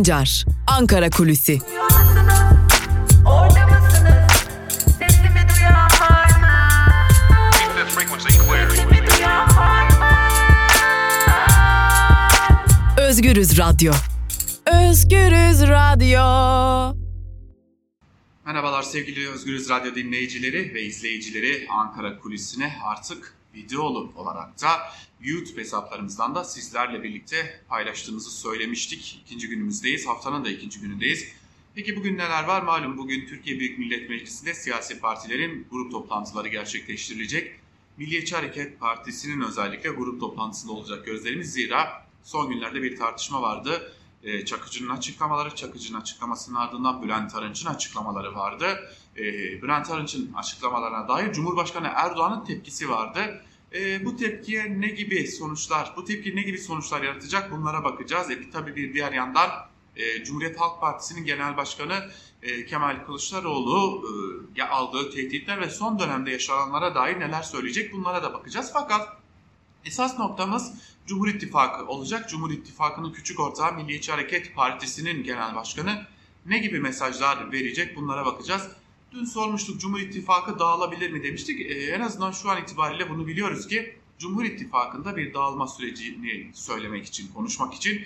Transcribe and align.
Sancar, 0.00 0.44
Ankara 0.66 1.10
Kulüsi. 1.10 1.58
Özgürüz 12.98 13.58
Radyo. 13.58 13.92
Özgürüz 14.66 15.62
Radyo. 15.62 16.20
Merhabalar 18.46 18.82
sevgili 18.82 19.28
Özgürüz 19.28 19.70
Radyo 19.70 19.94
dinleyicileri 19.94 20.74
ve 20.74 20.82
izleyicileri 20.82 21.66
Ankara 21.70 22.18
Kulisi'ne 22.18 22.72
artık 22.84 23.39
videolu 23.54 24.12
olarak 24.16 24.62
da 24.62 24.68
YouTube 25.20 25.60
hesaplarımızdan 25.60 26.34
da 26.34 26.44
sizlerle 26.44 27.02
birlikte 27.02 27.60
paylaştığımızı 27.68 28.30
söylemiştik. 28.30 29.22
İkinci 29.24 29.48
günümüzdeyiz, 29.48 30.06
haftanın 30.06 30.44
da 30.44 30.50
ikinci 30.50 30.80
günündeyiz. 30.80 31.28
Peki 31.74 31.96
bugün 31.96 32.18
neler 32.18 32.44
var? 32.44 32.62
Malum 32.62 32.98
bugün 32.98 33.26
Türkiye 33.26 33.60
Büyük 33.60 33.78
Millet 33.78 34.10
Meclisi'nde 34.10 34.54
siyasi 34.54 35.00
partilerin 35.00 35.66
grup 35.70 35.92
toplantıları 35.92 36.48
gerçekleştirilecek. 36.48 37.60
Milliyetçi 37.96 38.34
Hareket 38.36 38.80
Partisi'nin 38.80 39.40
özellikle 39.40 39.90
grup 39.90 40.20
toplantısında 40.20 40.72
olacak 40.72 41.06
gözlerimiz. 41.06 41.52
Zira 41.52 42.06
son 42.24 42.50
günlerde 42.50 42.82
bir 42.82 42.96
tartışma 42.96 43.42
vardı. 43.42 43.92
Ee, 44.22 44.44
Çakıcı'nın 44.44 44.90
açıklamaları, 44.96 45.54
Çakıcı'nın 45.54 46.00
açıklamasının 46.00 46.56
ardından 46.56 47.02
Bülent 47.02 47.34
Arınç'ın 47.34 47.66
açıklamaları 47.66 48.34
vardı. 48.34 48.66
Ee, 49.16 49.22
Bülent 49.62 49.90
Arınç'ın 49.90 50.32
açıklamalarına 50.32 51.08
dair 51.08 51.32
Cumhurbaşkanı 51.32 51.90
Erdoğan'ın 51.94 52.44
tepkisi 52.44 52.88
vardı. 52.88 53.44
Ee, 53.74 54.04
bu 54.04 54.16
tepkiye 54.16 54.80
ne 54.80 54.88
gibi 54.88 55.28
sonuçlar, 55.28 55.92
bu 55.96 56.04
tepki 56.04 56.36
ne 56.36 56.42
gibi 56.42 56.58
sonuçlar 56.58 57.02
yaratacak 57.02 57.52
bunlara 57.52 57.84
bakacağız. 57.84 58.30
E, 58.30 58.50
tabii 58.50 58.76
bir 58.76 58.94
diğer 58.94 59.12
yandan 59.12 59.50
e, 59.96 60.24
Cumhuriyet 60.24 60.60
Halk 60.60 60.80
Partisi'nin 60.80 61.24
Genel 61.24 61.56
Başkanı 61.56 62.10
e, 62.42 62.66
Kemal 62.66 63.04
Kılıçdaroğlu 63.06 64.02
e, 64.56 64.62
aldığı 64.62 65.10
tehditler 65.10 65.60
ve 65.60 65.70
son 65.70 65.98
dönemde 65.98 66.30
yaşananlara 66.30 66.94
dair 66.94 67.20
neler 67.20 67.42
söyleyecek 67.42 67.92
bunlara 67.92 68.22
da 68.22 68.32
bakacağız. 68.32 68.70
Fakat 68.72 69.08
esas 69.84 70.18
noktamız 70.18 70.72
Cumhur 71.10 71.28
İttifakı 71.28 71.86
olacak. 71.86 72.28
Cumhur 72.28 72.50
İttifakı'nın 72.50 73.12
küçük 73.12 73.40
ortağı 73.40 73.74
Milliyetçi 73.74 74.12
Hareket 74.12 74.54
Partisi'nin 74.54 75.24
Genel 75.24 75.54
Başkanı 75.54 76.06
ne 76.46 76.58
gibi 76.58 76.80
mesajlar 76.80 77.52
verecek 77.52 77.96
bunlara 77.96 78.26
bakacağız. 78.26 78.68
Dün 79.12 79.24
sormuştuk 79.24 79.80
Cumhur 79.80 80.00
İttifakı 80.00 80.58
dağılabilir 80.58 81.10
mi 81.10 81.22
demiştik. 81.22 81.60
Ee, 81.60 81.74
en 81.74 82.00
azından 82.00 82.30
şu 82.30 82.50
an 82.50 82.62
itibariyle 82.62 83.10
bunu 83.10 83.26
biliyoruz 83.26 83.68
ki 83.68 83.96
Cumhur 84.18 84.44
İttifakı'nda 84.44 85.16
bir 85.16 85.34
dağılma 85.34 85.66
sürecini 85.66 86.50
söylemek 86.54 87.06
için, 87.06 87.32
konuşmak 87.34 87.74
için 87.74 88.02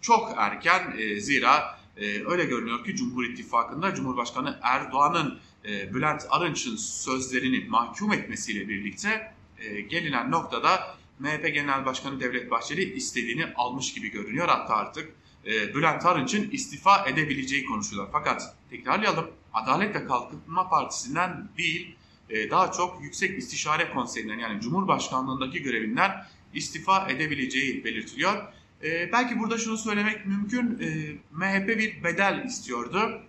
çok 0.00 0.34
erken. 0.36 0.94
E, 0.98 1.20
zira 1.20 1.80
e, 1.96 2.24
öyle 2.26 2.44
görünüyor 2.44 2.84
ki 2.84 2.96
Cumhur 2.96 3.24
İttifakı'nda 3.24 3.94
Cumhurbaşkanı 3.94 4.58
Erdoğan'ın 4.62 5.38
e, 5.64 5.94
Bülent 5.94 6.26
Arınç'ın 6.30 6.76
sözlerini 6.76 7.68
mahkum 7.68 8.12
etmesiyle 8.12 8.68
birlikte 8.68 9.34
e, 9.58 9.80
gelinen 9.80 10.30
noktada 10.30 10.98
MHP 11.18 11.54
Genel 11.54 11.86
Başkanı 11.86 12.20
Devlet 12.20 12.50
Bahçeli 12.50 12.92
istediğini 12.94 13.46
almış 13.56 13.94
gibi 13.94 14.08
görünüyor. 14.10 14.48
Hatta 14.48 14.76
artık 14.76 15.12
e, 15.46 15.74
Bülent 15.74 16.06
Arınç'ın 16.06 16.50
istifa 16.50 17.06
edebileceği 17.06 17.64
konuşuluyor. 17.64 18.08
Fakat 18.12 18.56
tekrarlayalım 18.70 19.30
Adalet 19.52 19.94
ve 19.94 20.06
Kalkınma 20.06 20.68
Partisi'nden 20.68 21.48
değil 21.58 21.96
e, 22.30 22.50
daha 22.50 22.72
çok 22.72 23.02
Yüksek 23.02 23.38
İstişare 23.38 23.90
Konseyi'nden 23.90 24.38
yani 24.38 24.60
Cumhurbaşkanlığındaki 24.60 25.62
görevinden 25.62 26.10
istifa 26.54 27.08
edebileceği 27.08 27.84
belirtiliyor. 27.84 28.52
E, 28.84 29.12
belki 29.12 29.38
burada 29.38 29.58
şunu 29.58 29.78
söylemek 29.78 30.26
mümkün. 30.26 30.78
E, 30.80 31.18
MHP 31.32 31.68
bir 31.68 32.04
bedel 32.04 32.44
istiyordu. 32.46 33.22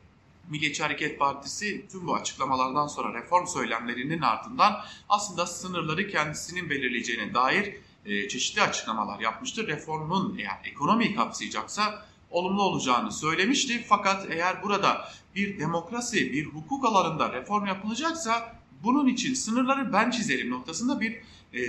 Milliyetçi 0.50 0.84
Hareket 0.84 1.20
Partisi 1.20 1.88
tüm 1.92 2.08
bu 2.08 2.16
açıklamalardan 2.16 2.88
sonra 2.88 3.22
reform 3.22 3.48
söylemlerinin 3.48 4.22
ardından 4.22 4.82
aslında 5.10 5.46
sınırları 5.46 6.08
kendisinin 6.08 6.70
belirleyeceğine 6.70 7.34
dair 7.34 7.76
e, 8.06 8.28
çeşitli 8.28 8.62
açıklamalar 8.62 9.20
yapmıştır. 9.20 9.68
Reformun 9.68 10.38
eğer 10.38 10.62
ekonomiyi 10.66 11.16
kapsayacaksa 11.16 12.06
olumlu 12.32 12.62
olacağını 12.64 13.12
söylemişti. 13.12 13.86
Fakat 13.90 14.28
eğer 14.32 14.64
burada 14.64 15.10
bir 15.36 15.60
demokrasi, 15.60 16.34
bir 16.34 16.46
hukuk 16.46 16.86
alanında 16.86 17.34
reform 17.34 17.66
yapılacaksa 17.66 18.60
bunun 18.84 19.08
için 19.08 19.34
sınırları 19.34 19.94
ben 19.94 20.12
çizerim 20.12 20.50
noktasında 20.50 21.02
bir 21.02 21.22
e, 21.54 21.62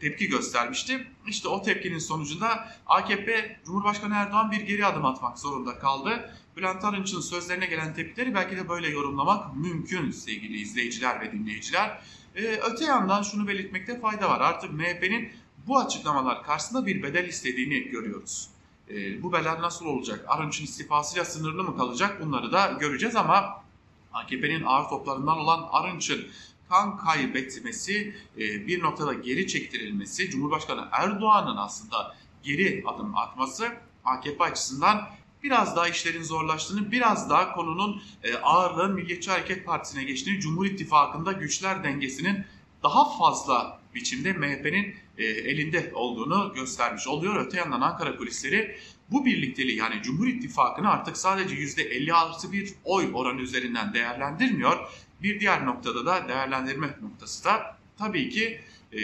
tepki 0.00 0.28
göstermişti. 0.28 1.06
İşte 1.26 1.48
o 1.48 1.62
tepkinin 1.62 1.98
sonucunda 1.98 2.68
AKP 2.86 3.60
Cumhurbaşkanı 3.66 4.14
Erdoğan 4.14 4.50
bir 4.50 4.60
geri 4.60 4.86
adım 4.86 5.04
atmak 5.04 5.38
zorunda 5.38 5.78
kaldı. 5.78 6.30
Bülent 6.56 6.84
Arınç'ın 6.84 7.20
sözlerine 7.20 7.66
gelen 7.66 7.94
tepkileri 7.94 8.34
belki 8.34 8.56
de 8.56 8.68
böyle 8.68 8.88
yorumlamak 8.88 9.56
mümkün 9.56 10.10
sevgili 10.10 10.58
izleyiciler 10.58 11.20
ve 11.20 11.32
dinleyiciler. 11.32 12.00
E, 12.36 12.42
öte 12.42 12.84
yandan 12.84 13.22
şunu 13.22 13.48
belirtmekte 13.48 14.00
fayda 14.00 14.30
var. 14.30 14.40
Artık 14.40 14.72
MHP'nin 14.72 15.32
bu 15.66 15.78
açıklamalar 15.78 16.42
karşısında 16.42 16.86
bir 16.86 17.02
bedel 17.02 17.28
istediğini 17.28 17.88
görüyoruz. 17.88 18.48
E, 18.90 19.22
bu 19.22 19.32
bedel 19.32 19.60
nasıl 19.60 19.86
olacak? 19.86 20.24
Arınç'ın 20.28 20.64
istifasıyla 20.64 21.24
sınırlı 21.24 21.64
mı 21.64 21.76
kalacak? 21.76 22.20
Bunları 22.20 22.52
da 22.52 22.76
göreceğiz 22.80 23.16
ama 23.16 23.64
AKP'nin 24.12 24.62
ağır 24.62 24.88
toplarından 24.88 25.38
olan 25.38 25.68
Arınç'ın 25.72 26.26
kan 26.68 26.96
kaybetmesi, 26.96 28.16
e, 28.38 28.66
bir 28.66 28.82
noktada 28.82 29.12
geri 29.12 29.46
çektirilmesi, 29.46 30.30
Cumhurbaşkanı 30.30 30.88
Erdoğan'ın 30.92 31.56
aslında 31.56 32.16
geri 32.42 32.84
adım 32.86 33.16
atması 33.16 33.68
AKP 34.04 34.44
açısından 34.44 35.08
biraz 35.46 35.76
daha 35.76 35.88
işlerin 35.88 36.22
zorlaştığını, 36.22 36.92
biraz 36.92 37.30
daha 37.30 37.52
konunun 37.52 38.02
e, 38.24 38.34
ağırlığın 38.34 38.94
Milliyetçi 38.94 39.30
Hareket 39.30 39.66
Partisi'ne 39.66 40.04
geçtiğini, 40.04 40.40
Cumhur 40.40 40.66
İttifakı'nda 40.66 41.32
güçler 41.32 41.84
dengesinin 41.84 42.44
daha 42.82 43.18
fazla 43.18 43.80
biçimde 43.94 44.32
MHP'nin 44.32 44.94
e, 45.18 45.24
elinde 45.24 45.90
olduğunu 45.94 46.52
göstermiş 46.54 47.06
oluyor. 47.06 47.46
Öte 47.46 47.56
yandan 47.58 47.80
Ankara 47.80 48.16
kulisleri 48.16 48.78
bu 49.10 49.24
birlikteliği 49.24 49.76
yani 49.76 50.02
Cumhur 50.02 50.26
İttifakı'nı 50.26 50.90
artık 50.90 51.16
sadece 51.16 51.54
%50 51.54 52.12
artı 52.12 52.52
bir 52.52 52.74
oy 52.84 53.10
oranı 53.14 53.40
üzerinden 53.40 53.94
değerlendirmiyor. 53.94 54.88
Bir 55.22 55.40
diğer 55.40 55.66
noktada 55.66 56.06
da 56.06 56.28
değerlendirme 56.28 56.86
noktası 57.02 57.44
da 57.44 57.76
tabii 57.98 58.28
ki 58.30 58.60
e, 58.92 58.98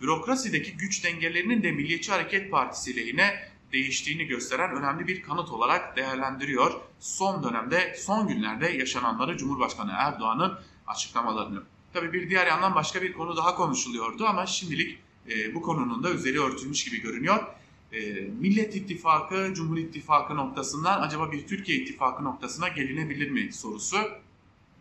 bürokrasideki 0.00 0.76
güç 0.76 1.04
dengelerinin 1.04 1.62
de 1.62 1.72
Milliyetçi 1.72 2.12
Hareket 2.12 2.50
Partisi 2.50 2.96
lehine 2.96 3.53
değiştiğini 3.74 4.26
gösteren 4.26 4.76
önemli 4.76 5.06
bir 5.06 5.22
kanıt 5.22 5.50
olarak 5.50 5.96
değerlendiriyor. 5.96 6.80
Son 7.00 7.42
dönemde, 7.42 7.96
son 7.98 8.28
günlerde 8.28 8.68
yaşananları 8.68 9.36
Cumhurbaşkanı 9.36 9.92
Erdoğan'ın 9.94 10.58
açıklamalarını. 10.86 11.62
Tabii 11.92 12.12
bir 12.12 12.30
diğer 12.30 12.46
yandan 12.46 12.74
başka 12.74 13.02
bir 13.02 13.12
konu 13.12 13.36
daha 13.36 13.54
konuşuluyordu 13.54 14.26
ama 14.26 14.46
şimdilik 14.46 14.98
e, 15.30 15.54
bu 15.54 15.62
konunun 15.62 16.02
da 16.02 16.10
üzeri 16.10 16.40
örtülmüş 16.40 16.84
gibi 16.84 17.00
görünüyor. 17.00 17.44
E, 17.92 18.00
Millet 18.40 18.76
İttifakı, 18.76 19.54
Cumhur 19.54 19.78
İttifakı 19.78 20.36
noktasından 20.36 21.02
acaba 21.02 21.32
bir 21.32 21.46
Türkiye 21.46 21.78
İttifakı 21.78 22.24
noktasına 22.24 22.68
gelinebilir 22.68 23.30
mi 23.30 23.52
sorusu. 23.52 23.96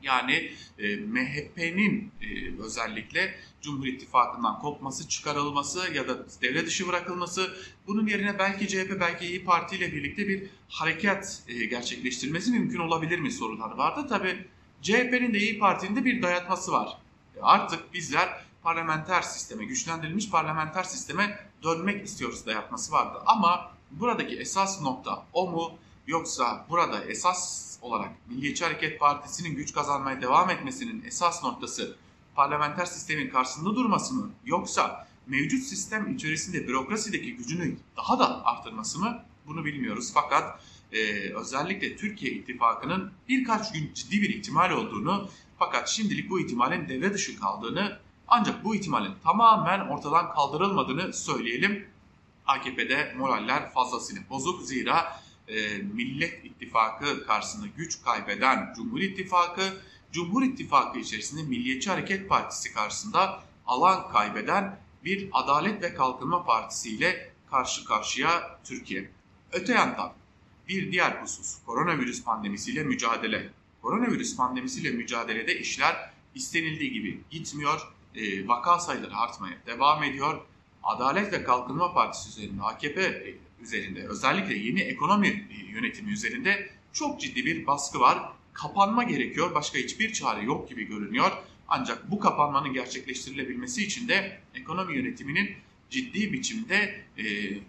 Yani 0.02 0.52
e, 0.80 0.96
MHP'nin 0.96 2.12
e, 2.22 2.62
özellikle 2.64 3.36
Cumhur 3.64 3.86
İttifakı'ndan 3.86 4.60
kopması, 4.60 5.10
çıkarılması 5.10 5.94
ya 5.94 6.08
da 6.08 6.18
devre 6.42 6.66
dışı 6.66 6.88
bırakılması 6.88 7.54
bunun 7.88 8.08
yerine 8.08 8.40
belki 8.40 8.68
CHP 8.68 8.98
belki 9.00 9.26
İyi 9.26 9.46
Parti 9.46 9.76
ile 9.76 9.94
birlikte 9.94 10.28
bir 10.28 10.50
hareket 10.70 11.44
e, 11.48 11.66
gerçekleştirmesi 11.66 12.52
mümkün 12.52 12.80
olabilir 12.80 13.20
mi 13.20 13.32
soruları 13.32 13.78
vardı. 13.78 14.08
Tabi 14.10 14.48
CHP'nin 14.82 15.34
de 15.34 15.38
İyi 15.38 15.60
Parti'nin 15.60 15.96
de 15.96 16.06
bir 16.06 16.22
dayatması 16.22 16.72
var. 16.72 16.98
E, 17.38 17.42
artık 17.42 17.94
bizler 17.94 18.44
parlamenter 18.64 19.22
sisteme, 19.22 19.66
güçlendirilmiş 19.66 20.30
parlamenter 20.30 20.84
sisteme 20.84 21.50
dönmek 21.64 22.06
istiyoruz 22.06 22.46
dayatması 22.46 22.92
vardı. 22.92 23.20
Ama 23.26 23.72
buradaki 23.92 24.36
esas 24.36 24.82
nokta 24.82 25.26
o 25.34 25.52
mu 25.52 25.78
yoksa 26.08 26.66
burada 26.70 27.04
esas 27.04 27.74
olarak 27.82 28.12
Milliyetçi 28.30 28.64
Hareket 28.66 29.00
Partisi'nin 29.00 29.56
güç 29.56 29.74
kazanmaya 29.74 30.22
devam 30.22 30.50
etmesinin 30.50 31.04
esas 31.06 31.44
noktası 31.44 31.96
parlamenter 32.36 32.86
sistemin 32.86 33.30
karşısında 33.30 33.76
durması 33.76 34.14
mı 34.14 34.32
yoksa 34.46 35.08
mevcut 35.28 35.64
sistem 35.64 36.16
içerisinde 36.16 36.68
bürokrasideki 36.68 37.36
gücünü 37.36 37.78
daha 37.98 38.20
da 38.20 38.46
artırması 38.46 39.00
mı 39.00 39.24
bunu 39.48 39.66
bilmiyoruz. 39.66 40.12
Fakat 40.14 40.60
e, 40.92 41.30
özellikle 41.34 41.96
Türkiye 41.96 42.32
ittifakının 42.32 43.12
birkaç 43.30 43.72
gün 43.72 43.94
ciddi 43.94 44.22
bir 44.22 44.30
ihtimal 44.30 44.72
olduğunu 44.72 45.30
fakat 45.60 45.90
şimdilik 45.90 46.30
bu 46.30 46.40
ihtimalin 46.40 46.90
devre 46.90 47.14
dışı 47.14 47.40
kaldığını 47.40 48.00
ancak 48.28 48.64
bu 48.64 48.76
ihtimalin 48.76 49.14
tamamen 49.24 49.80
ortadan 49.80 50.34
kaldırılmadığını 50.34 51.14
söyleyelim. 51.14 51.88
AKP'de 52.46 53.14
moraller 53.18 53.72
fazlasıyla 53.72 54.22
bozuk 54.30 54.62
zira 54.62 55.22
e, 55.48 55.78
Millet 55.78 56.46
İttifakı 56.46 57.26
karşısında 57.28 57.68
güç 57.78 58.04
kaybeden 58.04 58.74
Cumhur 58.76 59.00
İttifakı, 59.00 59.62
Cumhur 60.14 60.44
İttifakı 60.44 61.00
içerisinde 61.00 61.44
Milliyetçi 61.44 61.90
Hareket 61.90 62.30
Partisi 62.30 62.74
karşısında 62.74 63.44
alan 63.68 64.12
kaybeden 64.12 64.80
bir 65.06 65.30
Adalet 65.32 65.84
ve 65.84 65.94
Kalkınma 65.94 66.44
Partisi 66.46 66.90
ile 66.90 67.32
karşı 67.52 67.86
karşıya 67.86 68.60
Türkiye. 68.64 69.12
Öte 69.52 69.74
yandan 69.74 70.14
Bir 70.68 70.92
diğer 70.92 71.12
husus 71.12 71.58
koronavirüs 71.66 72.24
pandemisiyle 72.24 72.84
mücadele. 72.84 73.50
Koronavirüs 73.82 74.36
pandemisiyle 74.36 74.92
mücadelede 74.92 75.60
işler 75.60 76.10
istenildiği 76.36 76.94
gibi 76.94 77.22
gitmiyor. 77.30 77.94
E, 78.16 78.48
vaka 78.48 78.80
sayıları 78.80 79.16
artmaya 79.16 79.58
devam 79.66 80.04
ediyor. 80.04 80.42
Adalet 80.84 81.34
ve 81.34 81.44
Kalkınma 81.44 81.94
Partisi 81.94 82.30
üzerinde, 82.30 82.64
AKP 82.64 83.24
üzerinde, 83.62 84.08
özellikle 84.08 84.58
yeni 84.58 84.82
ekonomi 84.82 85.48
yönetimi 85.72 86.12
üzerinde 86.12 86.70
çok 86.94 87.22
ciddi 87.22 87.46
bir 87.46 87.68
baskı 87.68 88.00
var. 88.00 88.34
Kapanma 88.54 89.04
gerekiyor, 89.04 89.56
başka 89.56 89.78
hiçbir 89.78 90.14
çare 90.14 90.44
yok 90.44 90.70
gibi 90.70 90.84
görünüyor. 90.84 91.32
Ancak 91.68 92.12
bu 92.12 92.20
kapanmanın 92.20 92.74
gerçekleştirilebilmesi 92.74 93.84
için 93.84 94.08
de 94.08 94.40
ekonomi 94.56 94.96
yönetiminin 94.98 95.50
ciddi 95.90 96.34
biçimde 96.34 97.04
e, 97.18 97.24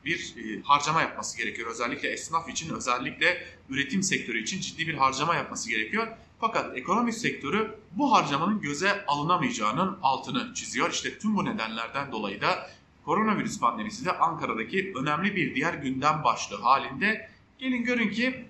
bir 0.04 0.34
e, 0.36 0.62
harcama 0.62 1.02
yapması 1.02 1.38
gerekiyor. 1.38 1.70
Özellikle 1.70 2.08
esnaf 2.08 2.48
için, 2.48 2.74
özellikle 2.74 3.46
üretim 3.68 4.02
sektörü 4.02 4.42
için 4.42 4.60
ciddi 4.60 4.88
bir 4.88 4.94
harcama 4.94 5.34
yapması 5.34 5.70
gerekiyor. 5.70 6.06
Fakat 6.40 6.78
ekonomi 6.78 7.12
sektörü 7.12 7.74
bu 7.92 8.12
harcamanın 8.12 8.60
göze 8.60 9.04
alınamayacağının 9.06 9.98
altını 10.02 10.54
çiziyor. 10.54 10.90
İşte 10.90 11.18
tüm 11.18 11.36
bu 11.36 11.44
nedenlerden 11.44 12.12
dolayı 12.12 12.40
da 12.40 12.70
koronavirüs 13.04 13.60
pandemisi 13.60 14.04
de 14.04 14.12
Ankara'daki 14.12 14.92
önemli 14.96 15.36
bir 15.36 15.54
diğer 15.54 15.74
gündem 15.74 16.24
başlığı 16.24 16.60
halinde. 16.60 17.30
Gelin 17.58 17.84
görün 17.84 18.10
ki 18.10 18.44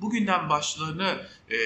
bu 0.00 0.10
gündem 0.10 0.48
başlığını 0.48 1.26
e, 1.50 1.56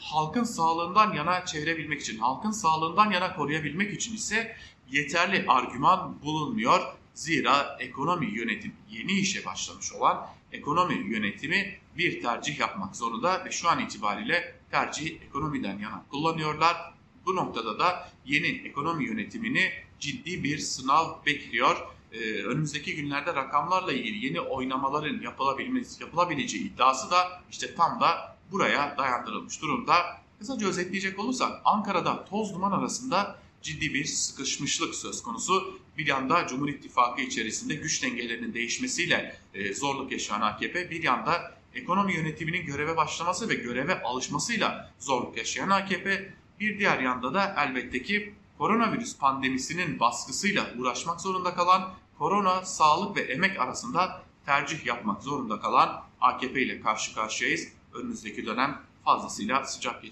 halkın 0.00 0.44
sağlığından 0.44 1.12
yana 1.12 1.44
çevirebilmek 1.46 2.00
için, 2.00 2.18
halkın 2.18 2.50
sağlığından 2.50 3.10
yana 3.10 3.36
koruyabilmek 3.36 3.94
için 3.94 4.14
ise 4.14 4.56
yeterli 4.90 5.44
argüman 5.48 6.22
bulunmuyor. 6.22 6.80
Zira 7.14 7.76
ekonomi 7.80 8.26
yönetim 8.26 8.72
yeni 8.90 9.12
işe 9.12 9.44
başlamış 9.44 9.92
olan 9.92 10.26
ekonomi 10.52 10.94
yönetimi 10.94 11.78
bir 11.98 12.22
tercih 12.22 12.58
yapmak 12.58 12.96
zorunda 12.96 13.44
ve 13.44 13.50
şu 13.50 13.68
an 13.68 13.78
itibariyle 13.78 14.54
tercihi 14.70 15.18
ekonomiden 15.28 15.78
yana 15.78 16.04
kullanıyorlar. 16.10 16.94
Bu 17.26 17.36
noktada 17.36 17.78
da 17.78 18.08
yeni 18.26 18.46
ekonomi 18.46 19.04
yönetimini 19.04 19.72
ciddi 20.00 20.44
bir 20.44 20.58
sınav 20.58 21.24
bekliyor. 21.26 21.76
Ee, 22.12 22.42
önümüzdeki 22.42 22.96
günlerde 22.96 23.34
rakamlarla 23.34 23.92
ilgili 23.92 24.26
yeni 24.26 24.40
oynamaların 24.40 25.20
yapılabilmesi, 25.20 26.02
yapılabileceği 26.02 26.64
iddiası 26.64 27.10
da 27.10 27.42
işte 27.50 27.74
tam 27.74 28.00
da 28.00 28.36
buraya 28.52 28.94
dayandırılmış 28.98 29.62
durumda. 29.62 29.94
Kısaca 30.38 30.68
özetleyecek 30.68 31.18
olursak 31.18 31.60
Ankara'da 31.64 32.24
toz 32.24 32.54
duman 32.54 32.72
arasında 32.72 33.38
ciddi 33.62 33.94
bir 33.94 34.04
sıkışmışlık 34.04 34.94
söz 34.94 35.22
konusu. 35.22 35.78
Bir 35.98 36.06
yanda 36.06 36.46
Cumhur 36.46 36.68
İttifakı 36.68 37.20
içerisinde 37.20 37.74
güç 37.74 38.02
dengelerinin 38.02 38.54
değişmesiyle 38.54 39.36
e, 39.54 39.74
zorluk 39.74 40.12
yaşayan 40.12 40.40
AKP, 40.40 40.90
bir 40.90 41.02
yanda 41.02 41.58
ekonomi 41.74 42.14
yönetiminin 42.14 42.66
göreve 42.66 42.96
başlaması 42.96 43.48
ve 43.48 43.54
göreve 43.54 44.02
alışmasıyla 44.02 44.92
zorluk 44.98 45.36
yaşayan 45.36 45.70
AKP, 45.70 46.34
bir 46.60 46.78
diğer 46.78 46.98
yanda 47.00 47.34
da 47.34 47.54
elbette 47.58 48.02
ki 48.02 48.34
koronavirüs 48.58 49.18
pandemisinin 49.18 50.00
baskısıyla 50.00 50.74
uğraşmak 50.78 51.20
zorunda 51.20 51.54
kalan, 51.54 51.94
korona, 52.18 52.64
sağlık 52.64 53.16
ve 53.16 53.20
emek 53.20 53.60
arasında 53.60 54.22
tercih 54.46 54.86
yapmak 54.86 55.22
zorunda 55.22 55.60
kalan 55.60 56.02
AKP 56.20 56.62
ile 56.62 56.80
karşı 56.80 57.14
karşıyayız. 57.14 57.68
Önümüzdeki 57.94 58.46
dönem 58.46 58.80
fazlasıyla 59.04 59.64
sıcak 59.64 60.02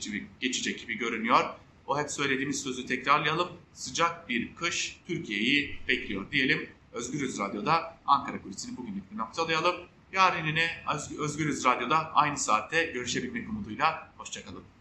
geçecek 0.40 0.80
gibi 0.80 0.94
görünüyor. 0.98 1.44
O 1.86 1.98
hep 1.98 2.10
söylediğimiz 2.10 2.62
sözü 2.62 2.86
tekrarlayalım. 2.86 3.48
Sıcak 3.72 4.28
bir 4.28 4.54
kış 4.54 5.00
Türkiye'yi 5.06 5.78
bekliyor 5.88 6.30
diyelim. 6.30 6.68
Özgürüz 6.92 7.38
Radyo'da 7.38 7.98
Ankara 8.06 8.42
kulisini 8.42 8.76
bugünlük 8.76 9.12
bir 9.12 9.18
noktalayalım. 9.18 9.76
Yarın 10.12 10.46
yine 10.46 10.84
Özgürüz 11.18 11.64
Radyo'da 11.64 12.12
aynı 12.14 12.38
saatte 12.38 12.84
görüşebilmek 12.84 13.48
umuduyla. 13.48 14.12
Hoşçakalın. 14.18 14.75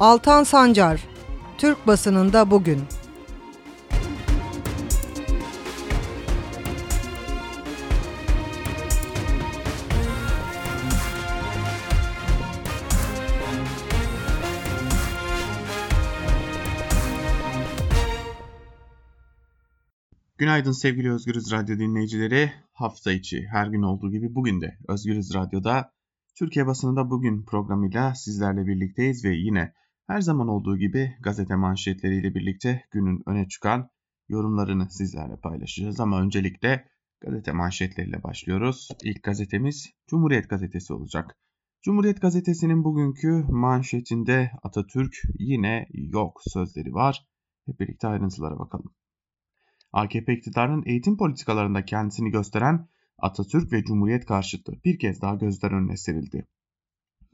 Altan 0.00 0.44
Sancar, 0.44 1.04
Türk 1.58 1.86
basınında 1.86 2.50
bugün. 2.50 2.80
Günaydın 20.38 20.72
sevgili 20.72 21.12
Özgürüz 21.12 21.52
Radyo 21.52 21.78
dinleyicileri. 21.78 22.52
Hafta 22.72 23.12
içi 23.12 23.46
her 23.50 23.66
gün 23.66 23.82
olduğu 23.82 24.10
gibi 24.10 24.34
bugün 24.34 24.60
de 24.60 24.78
Özgürüz 24.88 25.34
Radyo'da 25.34 25.92
Türkiye 26.34 26.66
basınında 26.66 27.10
bugün 27.10 27.42
programıyla 27.42 28.14
sizlerle 28.14 28.66
birlikteyiz 28.66 29.24
ve 29.24 29.34
yine 29.34 29.72
her 30.10 30.20
zaman 30.20 30.48
olduğu 30.48 30.78
gibi 30.78 31.16
gazete 31.20 31.56
manşetleriyle 31.56 32.34
birlikte 32.34 32.84
günün 32.90 33.22
öne 33.26 33.48
çıkan 33.48 33.90
yorumlarını 34.28 34.90
sizlerle 34.90 35.36
paylaşacağız. 35.36 36.00
Ama 36.00 36.20
öncelikle 36.20 36.88
gazete 37.20 37.52
manşetleriyle 37.52 38.22
başlıyoruz. 38.22 38.88
İlk 39.04 39.22
gazetemiz 39.22 39.90
Cumhuriyet 40.06 40.50
Gazetesi 40.50 40.92
olacak. 40.92 41.36
Cumhuriyet 41.82 42.20
Gazetesi'nin 42.20 42.84
bugünkü 42.84 43.44
manşetinde 43.48 44.50
Atatürk 44.62 45.14
yine 45.38 45.86
yok 45.92 46.40
sözleri 46.44 46.94
var. 46.94 47.26
Hep 47.66 47.80
birlikte 47.80 48.08
ayrıntılara 48.08 48.58
bakalım. 48.58 48.94
AKP 49.92 50.34
iktidarının 50.34 50.82
eğitim 50.86 51.16
politikalarında 51.16 51.84
kendisini 51.84 52.30
gösteren 52.30 52.88
Atatürk 53.18 53.72
ve 53.72 53.84
Cumhuriyet 53.84 54.26
karşıtı 54.26 54.72
bir 54.84 54.98
kez 54.98 55.22
daha 55.22 55.34
gözler 55.34 55.70
önüne 55.70 55.96
serildi. 55.96 56.46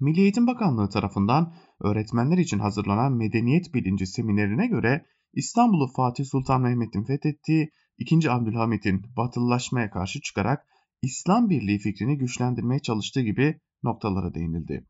Milli 0.01 0.21
Eğitim 0.21 0.47
Bakanlığı 0.47 0.89
tarafından 0.89 1.55
öğretmenler 1.81 2.39
için 2.39 2.59
hazırlanan 2.59 3.13
medeniyet 3.13 3.75
bilinci 3.75 4.07
seminerine 4.07 4.67
göre 4.67 5.07
İstanbul'u 5.33 5.93
Fatih 5.97 6.25
Sultan 6.25 6.63
Mehmet'in 6.63 7.05
fethettiği 7.05 7.71
2. 7.99 8.31
Abdülhamit'in 8.31 9.03
batılılaşmaya 9.17 9.91
karşı 9.91 10.21
çıkarak 10.21 10.67
İslam 11.03 11.51
Birliği 11.51 11.79
fikrini 11.79 12.19
güçlendirmeye 12.19 12.81
çalıştığı 12.81 13.21
gibi 13.21 13.61
noktalara 13.83 14.35
değinildi. 14.35 14.87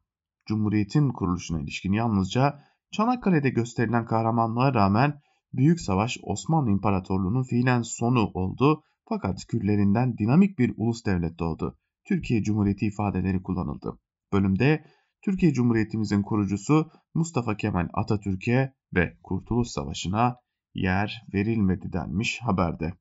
Cumhuriyet'in 0.49 1.09
kuruluşuna 1.09 1.61
ilişkin 1.61 1.93
yalnızca 1.93 2.61
Çanakkale'de 2.93 3.51
gösterilen 3.51 4.07
kahramanlığa 4.07 4.75
rağmen 4.75 5.21
Büyük 5.53 5.81
Savaş 5.81 6.19
Osmanlı 6.23 6.71
İmparatorluğu'nun 6.71 7.43
fiilen 7.43 7.83
sonu 7.83 8.31
oldu 8.35 8.83
fakat 9.09 9.47
küllerinden 9.49 10.19
dinamik 10.19 10.59
bir 10.59 10.75
ulus 10.77 11.07
devlet 11.07 11.39
doğdu. 11.39 11.79
Türkiye 12.09 12.43
Cumhuriyeti 12.43 12.87
ifadeleri 12.87 13.43
kullanıldı. 13.43 13.99
Bölümde 14.33 14.85
Türkiye 15.27 15.53
Cumhuriyetimizin 15.53 16.23
kurucusu 16.23 16.91
Mustafa 17.15 17.57
Kemal 17.57 17.89
Atatürk'e 17.93 18.75
ve 18.95 19.17
Kurtuluş 19.23 19.69
Savaşı'na 19.69 20.37
yer 20.75 21.23
verilmedi 21.35 21.93
denmiş 21.93 22.41
haberde. 22.43 22.93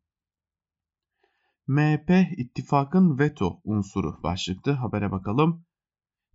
MHP 1.67 2.09
ittifakın 2.37 3.19
veto 3.19 3.61
unsuru 3.63 4.23
başlıklı 4.23 4.71
habere 4.71 5.11
bakalım. 5.11 5.65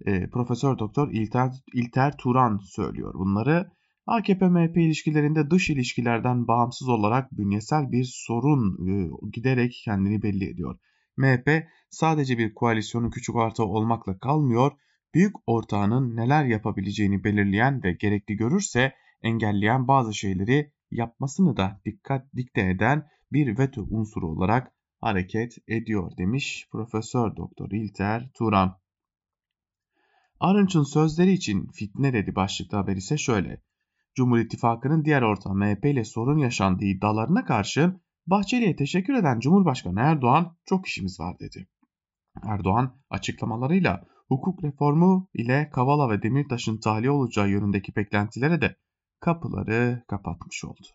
E, 0.06 0.30
Profesör 0.30 0.78
Doktor 0.78 1.10
İlter, 1.12 1.52
İlter 1.74 2.16
Turan 2.16 2.60
söylüyor 2.62 3.14
bunları. 3.14 3.70
AKP-MHP 4.06 4.80
ilişkilerinde 4.80 5.50
dış 5.50 5.70
ilişkilerden 5.70 6.48
bağımsız 6.48 6.88
olarak 6.88 7.32
bünyesel 7.32 7.92
bir 7.92 8.04
sorun 8.04 8.88
e, 8.88 9.10
giderek 9.32 9.82
kendini 9.84 10.22
belli 10.22 10.50
ediyor. 10.50 10.78
MHP 11.16 11.64
sadece 11.90 12.38
bir 12.38 12.54
koalisyonun 12.54 13.10
küçük 13.10 13.36
ortağı 13.36 13.66
olmakla 13.66 14.18
kalmıyor, 14.18 14.72
büyük 15.14 15.36
ortağının 15.46 16.16
neler 16.16 16.44
yapabileceğini 16.44 17.24
belirleyen 17.24 17.82
ve 17.82 17.92
gerekli 17.92 18.36
görürse 18.36 18.94
engelleyen 19.22 19.88
bazı 19.88 20.14
şeyleri 20.14 20.72
yapmasını 20.90 21.56
da 21.56 21.80
dikkat 21.84 22.34
dikte 22.36 22.70
eden 22.70 23.08
bir 23.32 23.58
veto 23.58 23.86
unsuru 23.90 24.28
olarak 24.28 24.72
hareket 25.00 25.56
ediyor 25.68 26.16
demiş 26.16 26.68
Profesör 26.72 27.36
Doktor 27.36 27.70
İlter 27.70 28.30
Turan. 28.34 28.80
Arınç'ın 30.40 30.82
sözleri 30.82 31.32
için 31.32 31.68
fitne 31.68 32.12
dedi 32.12 32.34
başlıklı 32.34 32.76
haber 32.76 32.96
ise 32.96 33.18
şöyle. 33.18 33.62
Cumhur 34.14 34.38
İttifakı'nın 34.38 35.04
diğer 35.04 35.22
ortağı 35.22 35.54
MHP 35.54 35.84
ile 35.84 36.04
sorun 36.04 36.38
yaşandığı 36.38 36.84
iddialarına 36.84 37.44
karşı 37.44 38.00
Bahçeli'ye 38.26 38.76
teşekkür 38.76 39.14
eden 39.14 39.40
Cumhurbaşkanı 39.40 40.00
Erdoğan 40.00 40.56
çok 40.64 40.86
işimiz 40.86 41.20
var 41.20 41.38
dedi. 41.40 41.68
Erdoğan 42.42 43.00
açıklamalarıyla 43.10 44.04
hukuk 44.30 44.64
reformu 44.64 45.28
ile 45.34 45.70
Kavala 45.72 46.10
ve 46.10 46.22
Demirtaş'ın 46.22 46.80
tahliye 46.80 47.10
olacağı 47.10 47.50
yönündeki 47.50 47.96
beklentilere 47.96 48.60
de 48.60 48.76
kapıları 49.20 50.04
kapatmış 50.08 50.64
oldu. 50.64 50.86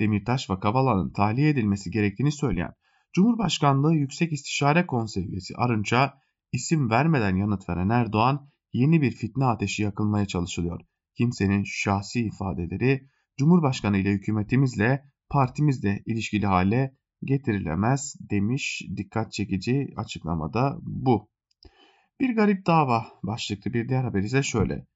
Demirtaş 0.00 0.50
ve 0.50 0.60
Kavala'nın 0.60 1.12
tahliye 1.12 1.48
edilmesi 1.48 1.90
gerektiğini 1.90 2.32
söyleyen 2.32 2.74
Cumhurbaşkanlığı 3.12 3.94
Yüksek 3.94 4.32
İstişare 4.32 4.86
Konseyi 4.86 5.26
üyesi 5.26 5.54
Arınç'a 5.56 6.14
isim 6.52 6.90
vermeden 6.90 7.36
yanıt 7.36 7.68
veren 7.68 7.88
Erdoğan 7.88 8.48
yeni 8.72 9.02
bir 9.02 9.10
fitne 9.10 9.44
ateşi 9.44 9.82
yakılmaya 9.82 10.26
çalışılıyor 10.26 10.80
kimsenin 11.14 11.62
şahsi 11.66 12.20
ifadeleri 12.20 13.08
Cumhurbaşkanı 13.38 13.98
ile 13.98 14.10
hükümetimizle 14.10 15.04
partimizle 15.30 16.02
ilişkili 16.06 16.46
hale 16.46 16.96
getirilemez 17.22 18.14
demiş 18.30 18.82
dikkat 18.96 19.32
çekici 19.32 19.88
açıklamada 19.96 20.78
bu. 20.82 21.31
Bir 22.22 22.36
garip 22.36 22.66
dava 22.66 23.06
başlıklı 23.22 23.72
bir 23.72 23.88
diğer 23.88 24.04
haber 24.04 24.22
ise 24.22 24.42
şöyle. 24.42 24.86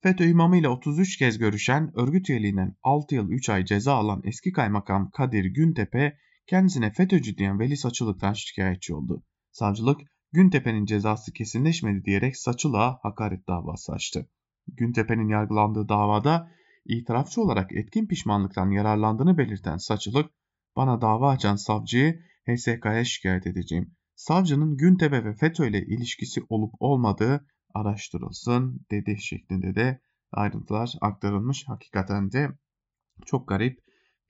FETÖ 0.00 0.24
imamıyla 0.24 0.70
33 0.70 1.16
kez 1.16 1.38
görüşen, 1.38 1.92
örgüt 1.94 2.30
üyeliğinden 2.30 2.76
6 2.82 3.14
yıl 3.14 3.28
3 3.28 3.48
ay 3.48 3.64
ceza 3.64 3.94
alan 3.94 4.20
eski 4.24 4.52
kaymakam 4.52 5.10
Kadir 5.10 5.44
Güntepe 5.44 6.18
kendisine 6.46 6.92
FETÖ'cü 6.92 7.36
diyen 7.36 7.58
Veli 7.58 7.76
Saçılık'tan 7.76 8.32
şikayetçi 8.32 8.94
oldu. 8.94 9.22
Savcılık 9.52 10.00
Güntepe'nin 10.32 10.84
cezası 10.84 11.32
kesinleşmedi 11.32 12.04
diyerek 12.04 12.36
Saçılık'a 12.36 12.98
hakaret 13.02 13.48
davası 13.48 13.92
açtı. 13.92 14.28
Güntepe'nin 14.66 15.28
yargılandığı 15.28 15.88
davada 15.88 16.50
itirafçı 16.84 17.42
olarak 17.42 17.72
etkin 17.72 18.06
pişmanlıktan 18.06 18.70
yararlandığını 18.70 19.38
belirten 19.38 19.76
Saçılık, 19.76 20.30
bana 20.76 21.00
dava 21.00 21.30
açan 21.30 21.56
savcıyı 21.56 22.20
HSK'ya 22.46 23.04
şikayet 23.04 23.46
edeceğim. 23.46 23.94
Savcının 24.22 24.76
Güntepe 24.76 25.24
ve 25.24 25.34
FETÖ 25.34 25.66
ile 25.66 25.86
ilişkisi 25.86 26.42
olup 26.48 26.74
olmadığı 26.80 27.46
araştırılsın 27.74 28.86
dedi 28.90 29.16
şeklinde 29.20 29.74
de 29.74 30.00
ayrıntılar 30.32 30.94
aktarılmış. 31.00 31.68
Hakikaten 31.68 32.32
de 32.32 32.48
çok 33.26 33.48
garip 33.48 33.80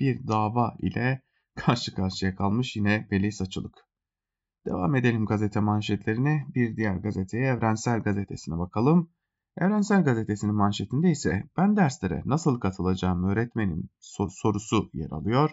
bir 0.01 0.27
dava 0.29 0.77
ile 0.79 1.23
karşı 1.55 1.95
karşıya 1.95 2.35
kalmış 2.37 2.77
yine 2.77 3.09
Veli 3.13 3.33
Saçılık. 3.33 3.75
Devam 4.67 4.95
edelim 4.95 5.27
gazete 5.27 5.61
manşetlerine. 5.61 6.47
Bir 6.55 6.77
diğer 6.77 6.97
gazeteye 6.97 7.47
Evrensel 7.47 8.03
Gazetesi'ne 8.03 8.59
bakalım. 8.59 9.11
Evrensel 9.59 10.05
Gazetesi'nin 10.05 10.55
manşetinde 10.55 11.11
ise 11.11 11.49
ben 11.57 11.77
derslere 11.77 12.23
nasıl 12.25 12.61
katılacağım 12.61 13.25
öğretmenim 13.25 13.89
sorusu 14.01 14.91
yer 14.93 15.11
alıyor. 15.11 15.51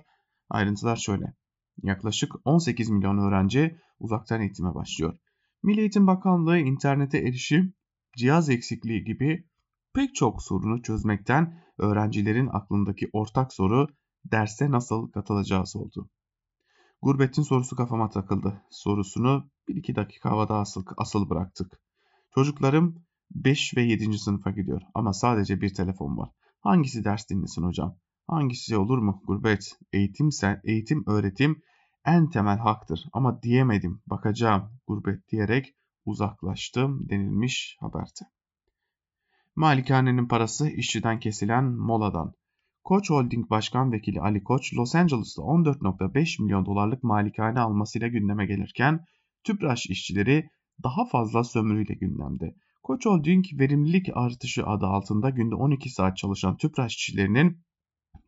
Ayrıntılar 0.50 0.96
şöyle. 0.96 1.34
Yaklaşık 1.84 2.34
18 2.46 2.90
milyon 2.90 3.18
öğrenci 3.18 3.78
uzaktan 4.00 4.42
eğitime 4.42 4.76
başlıyor. 4.76 5.18
Milli 5.64 5.80
Eğitim 5.80 6.08
Bakanlığı 6.08 6.58
internete 6.58 7.18
erişim, 7.18 7.74
cihaz 8.18 8.50
eksikliği 8.50 9.04
gibi 9.04 9.48
pek 9.94 10.16
çok 10.16 10.44
sorunu 10.44 10.82
çözmekten 10.82 11.62
öğrencilerin 11.78 12.50
aklındaki 12.52 13.10
ortak 13.14 13.54
soru 13.54 13.88
derse 14.26 14.72
nasıl 14.72 15.12
katılacağız 15.12 15.76
oldu. 15.76 16.10
Gurbetin 17.02 17.42
sorusu 17.42 17.76
kafama 17.76 18.10
takıldı. 18.10 18.62
Sorusunu 18.70 19.50
1-2 19.68 19.96
dakika 19.96 20.32
havada 20.32 20.56
asıl, 20.56 20.84
asıl 20.98 21.30
bıraktık. 21.30 21.80
Çocuklarım 22.36 23.04
5 23.32 23.78
ve 23.78 23.82
7. 23.82 24.18
sınıfa 24.18 24.52
gidiyor 24.52 24.82
ama 24.94 25.14
sadece 25.14 25.62
bir 25.62 25.74
telefon 25.74 26.18
var. 26.18 26.30
Hangisi 26.60 27.04
ders 27.04 27.30
dinlesin 27.30 27.64
hocam? 27.64 27.98
Hangisi 28.30 28.78
olur 28.78 28.98
mu? 28.98 29.22
Gurbet, 29.26 29.80
eğitimse, 29.94 30.62
eğitim, 30.64 31.04
öğretim 31.08 31.62
en 32.06 32.30
temel 32.30 32.58
haktır 32.58 33.06
ama 33.14 33.42
diyemedim, 33.42 34.02
bakacağım 34.08 34.72
gurbet 34.88 35.30
diyerek 35.32 35.76
uzaklaştım 36.06 37.10
denilmiş 37.10 37.78
haberde. 37.80 38.30
Malikanenin 39.56 40.28
parası 40.28 40.70
işçiden 40.70 41.20
kesilen 41.20 41.64
moladan. 41.64 42.34
Koç 42.84 43.10
Holding 43.10 43.50
Başkan 43.50 43.92
Vekili 43.92 44.22
Ali 44.22 44.44
Koç, 44.44 44.74
Los 44.74 44.96
Angeles'ta 44.96 45.42
14.5 45.42 46.44
milyon 46.44 46.66
dolarlık 46.66 47.04
malikane 47.04 47.60
almasıyla 47.60 48.08
gündeme 48.08 48.46
gelirken, 48.46 49.06
Tüpraş 49.44 49.86
işçileri 49.86 50.50
daha 50.84 51.06
fazla 51.06 51.44
sömürüyle 51.44 51.94
gündemde. 51.94 52.56
Koç 52.84 53.06
Holding 53.06 53.46
verimlilik 53.54 54.10
artışı 54.14 54.66
adı 54.66 54.86
altında 54.86 55.30
günde 55.30 55.56
12 55.56 55.90
saat 55.90 56.18
çalışan 56.18 56.58
Tüpraş 56.58 56.96
işçilerinin 56.96 57.62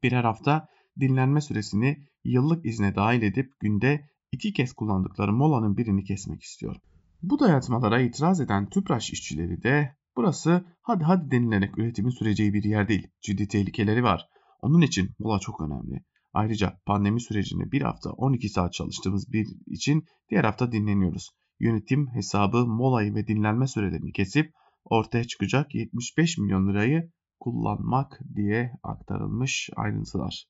birer 0.03 0.23
hafta 0.23 0.67
dinlenme 1.00 1.41
süresini 1.41 2.05
yıllık 2.23 2.65
izne 2.65 2.95
dahil 2.95 3.21
edip 3.21 3.59
günde 3.59 4.09
iki 4.31 4.53
kez 4.53 4.73
kullandıkları 4.73 5.33
molanın 5.33 5.77
birini 5.77 6.03
kesmek 6.03 6.41
istiyor. 6.41 6.75
Bu 7.21 7.39
dayatmalara 7.39 8.01
itiraz 8.01 8.41
eden 8.41 8.69
Tüpraş 8.69 9.09
işçileri 9.09 9.63
de 9.63 9.95
burası 10.15 10.65
hadi 10.81 11.03
hadi 11.03 11.31
denilerek 11.31 11.77
üretimin 11.77 12.09
süreceği 12.09 12.53
bir 12.53 12.63
yer 12.63 12.88
değil. 12.88 13.07
Ciddi 13.21 13.47
tehlikeleri 13.47 14.03
var. 14.03 14.27
Onun 14.61 14.81
için 14.81 15.09
mola 15.19 15.39
çok 15.39 15.61
önemli. 15.61 16.03
Ayrıca 16.33 16.79
pandemi 16.85 17.21
sürecinde 17.21 17.71
bir 17.71 17.81
hafta 17.81 18.09
12 18.09 18.50
saat 18.50 18.73
çalıştığımız 18.73 19.31
bir 19.33 19.47
için 19.67 20.05
diğer 20.29 20.43
hafta 20.43 20.71
dinleniyoruz. 20.71 21.29
Yönetim 21.59 22.07
hesabı 22.07 22.65
molayı 22.67 23.15
ve 23.15 23.27
dinlenme 23.27 23.67
sürelerini 23.67 24.11
kesip 24.11 24.53
ortaya 24.83 25.23
çıkacak 25.23 25.75
75 25.75 26.38
milyon 26.38 26.67
lirayı 26.67 27.11
kullanmak 27.41 28.19
diye 28.36 28.74
aktarılmış 28.83 29.69
ayrıntılar. 29.75 30.45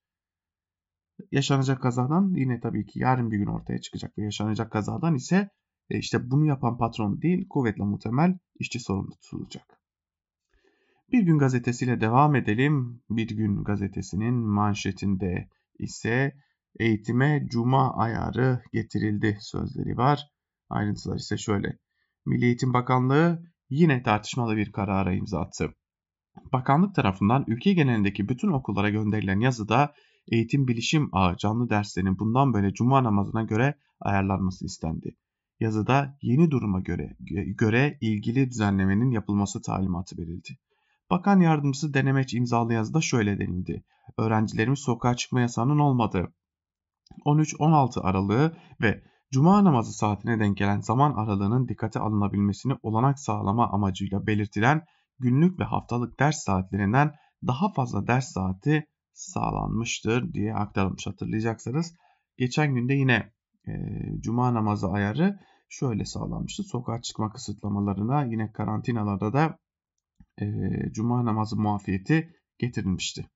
Yaşanacak 1.32 1.82
kazadan 1.82 2.34
yine 2.36 2.60
tabii 2.60 2.86
ki 2.86 3.00
yarın 3.00 3.32
bir 3.32 3.38
gün 3.38 3.46
ortaya 3.46 3.82
çıkacak 3.82 4.18
ve 4.18 4.24
yaşanacak 4.24 4.72
kazadan 4.72 5.16
ise 5.16 5.50
e, 5.90 5.98
işte 5.98 6.32
bunu 6.32 6.46
yapan 6.46 6.78
patron 6.78 7.22
değil 7.22 7.48
kuvvetle 7.50 7.84
muhtemel 7.84 8.38
işçi 8.60 8.80
sorumlu 8.80 9.16
tutulacak. 9.16 9.82
Bir 11.12 11.24
gün 11.24 11.38
gazetesiyle 11.38 12.02
devam 12.02 12.36
edelim. 12.36 13.04
Bir 13.10 13.28
gün 13.28 13.64
gazetesinin 13.64 14.36
manşetinde 14.36 15.50
ise 15.80 16.36
eğitime 16.80 17.48
cuma 17.50 17.96
ayarı 17.96 18.64
getirildi 18.74 19.38
sözleri 19.40 19.98
var. 19.98 20.28
Ayrıntılar 20.70 21.16
ise 21.16 21.38
şöyle. 21.38 21.78
Milli 22.26 22.46
Eğitim 22.46 22.74
Bakanlığı 22.74 23.44
yine 23.70 24.04
tartışmalı 24.04 24.58
bir 24.58 24.72
karara 24.72 25.14
imza 25.14 25.42
attı. 25.42 25.76
Bakanlık 26.54 26.96
tarafından 26.96 27.44
ülke 27.48 27.74
genelindeki 27.74 28.30
bütün 28.30 28.52
okullara 28.52 28.90
gönderilen 28.90 29.40
yazıda 29.40 29.94
eğitim 30.32 30.68
bilişim 30.68 31.10
ağı 31.12 31.38
canlı 31.38 31.70
derslerinin 31.70 32.20
bundan 32.20 32.54
böyle 32.54 32.74
cuma 32.74 33.04
namazına 33.04 33.44
göre 33.44 33.76
ayarlanması 34.00 34.66
istendi. 34.66 35.16
Yazıda 35.60 36.18
yeni 36.22 36.52
duruma 36.52 36.80
göre, 36.80 37.16
göre 37.58 37.98
ilgili 38.02 38.50
düzenlemenin 38.50 39.12
yapılması 39.12 39.62
talimatı 39.62 40.18
verildi. 40.18 40.58
Bakan 41.10 41.40
yardımcısı 41.40 41.94
Denemeç 41.94 42.34
imzalı 42.34 42.74
yazıda 42.74 43.02
şöyle 43.02 43.40
denildi. 43.40 43.84
Öğrencilerimiz 44.18 44.80
sokağa 44.80 45.16
çıkma 45.16 45.42
yasağının 45.42 45.80
olmadığı 45.80 46.34
13-16 47.26 48.02
aralığı 48.02 48.58
ve 48.82 49.04
Cuma 49.32 49.64
namazı 49.64 49.94
saatine 49.94 50.40
denk 50.40 50.58
gelen 50.58 50.82
zaman 50.82 51.14
aralığının 51.14 51.68
dikkate 51.68 52.00
alınabilmesini 52.00 52.74
olanak 52.84 53.20
sağlama 53.20 53.70
amacıyla 53.70 54.28
belirtilen 54.28 54.86
günlük 55.22 55.60
ve 55.60 55.64
haftalık 55.64 56.20
ders 56.20 56.44
saatlerinden 56.44 57.12
daha 57.48 57.74
fazla 57.74 58.08
ders 58.08 58.32
saati 58.32 58.88
sağlanmıştır 59.14 60.34
diye 60.34 60.56
aktarılmış 60.56 61.08
hatırlayacaksınız. 61.08 61.96
Geçen 62.38 62.76
günde 62.76 62.94
yine 62.94 63.34
e, 63.68 63.72
cuma 64.20 64.54
namazı 64.54 64.88
ayarı 64.88 65.40
şöyle 65.70 66.06
sağlanmıştı. 66.06 66.64
Sokağa 66.64 67.02
çıkma 67.02 67.32
kısıtlamalarına 67.32 68.24
yine 68.24 68.52
karantinalarda 68.52 69.34
da 69.34 69.58
e, 70.42 70.46
cuma 70.92 71.26
namazı 71.26 71.58
muafiyeti 71.58 72.36
getirilmişti. 72.58 73.30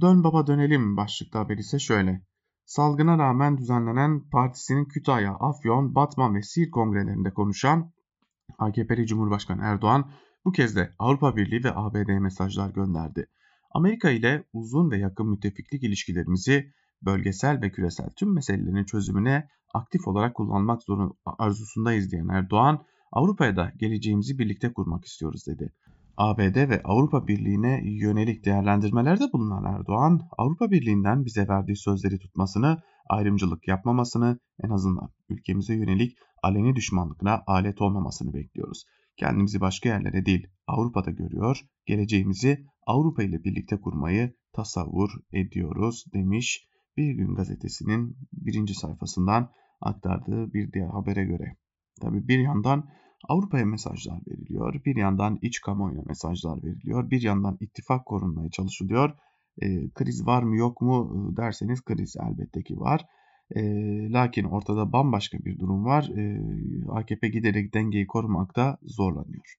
Dön 0.00 0.24
baba 0.24 0.46
dönelim 0.46 0.96
başlıklı 0.96 1.38
haber 1.38 1.58
ise 1.58 1.78
şöyle. 1.78 2.22
Salgına 2.64 3.18
rağmen 3.18 3.58
düzenlenen 3.58 4.28
partisinin 4.28 4.84
Kütahya, 4.84 5.34
Afyon, 5.34 5.94
Batman 5.94 6.34
ve 6.34 6.42
Siirt 6.42 6.70
kongrelerinde 6.70 7.34
konuşan 7.34 7.92
AKP'li 8.58 9.06
Cumhurbaşkanı 9.06 9.62
Erdoğan 9.62 10.10
bu 10.44 10.52
kez 10.52 10.76
de 10.76 10.94
Avrupa 10.98 11.36
Birliği 11.36 11.64
ve 11.64 11.74
ABD'ye 11.74 12.18
mesajlar 12.18 12.70
gönderdi. 12.70 13.26
Amerika 13.70 14.10
ile 14.10 14.44
uzun 14.52 14.90
ve 14.90 14.98
yakın 14.98 15.28
müttefiklik 15.28 15.82
ilişkilerimizi 15.82 16.72
bölgesel 17.02 17.62
ve 17.62 17.70
küresel 17.70 18.10
tüm 18.16 18.34
meselelerin 18.34 18.84
çözümüne 18.84 19.48
aktif 19.74 20.08
olarak 20.08 20.34
kullanmak 20.34 20.82
zorun 20.82 21.14
arzusundayız 21.24 22.10
diyen 22.12 22.28
Erdoğan, 22.28 22.84
Avrupa'ya 23.12 23.56
da 23.56 23.72
geleceğimizi 23.76 24.38
birlikte 24.38 24.72
kurmak 24.72 25.04
istiyoruz 25.04 25.46
dedi. 25.46 25.72
ABD 26.16 26.68
ve 26.68 26.82
Avrupa 26.84 27.26
Birliği'ne 27.26 27.80
yönelik 27.84 28.44
değerlendirmelerde 28.44 29.24
bulunan 29.32 29.64
Erdoğan, 29.64 30.20
Avrupa 30.38 30.70
Birliği'nden 30.70 31.24
bize 31.24 31.48
verdiği 31.48 31.76
sözleri 31.76 32.18
tutmasını, 32.18 32.82
ayrımcılık 33.08 33.68
yapmamasını, 33.68 34.38
en 34.64 34.70
azından 34.70 35.10
ülkemize 35.28 35.74
yönelik 35.74 36.18
aleni 36.42 36.76
düşmanlıkla 36.76 37.42
alet 37.46 37.80
olmamasını 37.80 38.34
bekliyoruz. 38.34 38.84
Kendimizi 39.16 39.60
başka 39.60 39.88
yerlere 39.88 40.26
değil 40.26 40.46
Avrupa'da 40.66 41.10
görüyor, 41.10 41.60
geleceğimizi 41.86 42.64
Avrupa 42.86 43.22
ile 43.22 43.44
birlikte 43.44 43.80
kurmayı 43.80 44.34
tasavvur 44.52 45.10
ediyoruz 45.32 46.04
demiş 46.14 46.68
Bir 46.96 47.14
Gün 47.14 47.34
Gazetesi'nin 47.34 48.16
birinci 48.32 48.74
sayfasından 48.74 49.50
aktardığı 49.80 50.52
bir 50.52 50.72
diğer 50.72 50.88
habere 50.88 51.24
göre. 51.24 51.56
Tabi 52.00 52.28
bir 52.28 52.38
yandan 52.38 52.88
Avrupa'ya 53.28 53.66
mesajlar 53.66 54.20
veriliyor, 54.26 54.84
bir 54.84 54.96
yandan 54.96 55.38
iç 55.42 55.60
kamuoyuna 55.60 56.02
mesajlar 56.06 56.62
veriliyor, 56.62 57.10
bir 57.10 57.22
yandan 57.22 57.56
ittifak 57.60 58.06
korunmaya 58.06 58.50
çalışılıyor. 58.50 59.10
E, 59.62 59.90
kriz 59.90 60.26
var 60.26 60.42
mı 60.42 60.56
yok 60.56 60.80
mu 60.80 61.32
derseniz 61.36 61.84
kriz 61.84 62.16
elbette 62.16 62.62
ki 62.62 62.80
var. 62.80 63.06
E, 63.50 63.62
lakin 64.10 64.44
ortada 64.44 64.92
bambaşka 64.92 65.38
bir 65.38 65.58
durum 65.58 65.84
var. 65.84 66.08
E, 66.16 66.40
AKP 66.88 67.28
giderek 67.28 67.74
dengeyi 67.74 68.06
korumakta 68.06 68.78
zorlanıyor. 68.82 69.56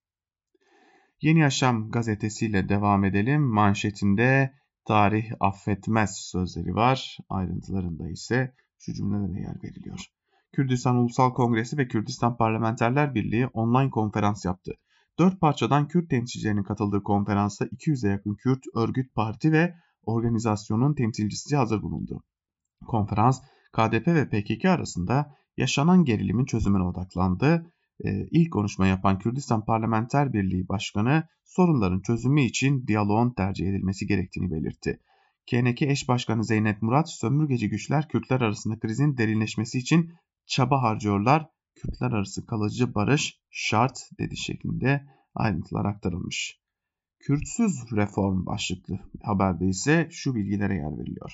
Yeni 1.21 1.39
Yaşam 1.39 1.91
gazetesiyle 1.91 2.69
devam 2.69 3.03
edelim. 3.03 3.41
Manşetinde 3.41 4.53
tarih 4.85 5.31
affetmez 5.39 6.17
sözleri 6.17 6.75
var. 6.75 7.17
Ayrıntılarında 7.29 8.09
ise 8.09 8.53
şu 8.79 8.93
cümlelere 8.93 9.41
yer 9.41 9.63
veriliyor. 9.63 10.16
Kürdistan 10.53 10.95
Ulusal 10.95 11.33
Kongresi 11.33 11.77
ve 11.77 11.87
Kürdistan 11.87 12.37
Parlamenterler 12.37 13.15
Birliği 13.15 13.47
online 13.47 13.89
konferans 13.89 14.45
yaptı. 14.45 14.71
Dört 15.19 15.41
parçadan 15.41 15.87
Kürt 15.87 16.09
temsilcilerinin 16.09 16.63
katıldığı 16.63 17.03
konferansta 17.03 17.65
200'e 17.65 18.11
yakın 18.11 18.35
Kürt, 18.35 18.63
örgüt, 18.75 19.13
parti 19.15 19.51
ve 19.51 19.75
organizasyonun 20.03 20.93
temsilcisi 20.93 21.55
hazır 21.55 21.81
bulundu. 21.81 22.23
Konferans, 22.87 23.41
KDP 23.73 24.07
ve 24.07 24.29
PKK 24.29 24.65
arasında 24.65 25.35
yaşanan 25.57 26.05
gerilimin 26.05 26.45
çözümüne 26.45 26.83
odaklandı. 26.83 27.71
Ee, 28.05 28.27
ilk 28.31 28.53
konuşma 28.53 28.87
yapan 28.87 29.19
Kürdistan 29.19 29.65
Parlamenter 29.65 30.33
Birliği 30.33 30.67
Başkanı 30.67 31.23
sorunların 31.45 32.01
çözümü 32.01 32.41
için 32.41 32.87
diyaloğun 32.87 33.33
tercih 33.33 33.67
edilmesi 33.67 34.07
gerektiğini 34.07 34.51
belirtti. 34.51 34.99
KNK 35.51 35.81
eş 35.81 36.07
başkanı 36.07 36.43
Zeynep 36.43 36.81
Murat, 36.81 37.11
sömürgeci 37.11 37.69
güçler 37.69 38.07
Kürtler 38.07 38.41
arasında 38.41 38.79
krizin 38.79 39.17
derinleşmesi 39.17 39.77
için 39.77 40.11
çaba 40.47 40.81
harcıyorlar. 40.81 41.49
Kürtler 41.75 42.11
arası 42.11 42.45
kalıcı 42.45 42.95
barış 42.95 43.41
şart 43.49 43.99
dedi 44.19 44.37
şeklinde 44.37 45.05
ayrıntılar 45.35 45.85
aktarılmış. 45.85 46.59
Kürtsüz 47.19 47.91
reform 47.91 48.45
başlıklı 48.45 48.99
haberde 49.23 49.67
ise 49.67 50.07
şu 50.11 50.35
bilgilere 50.35 50.75
yer 50.75 50.97
veriliyor. 50.97 51.31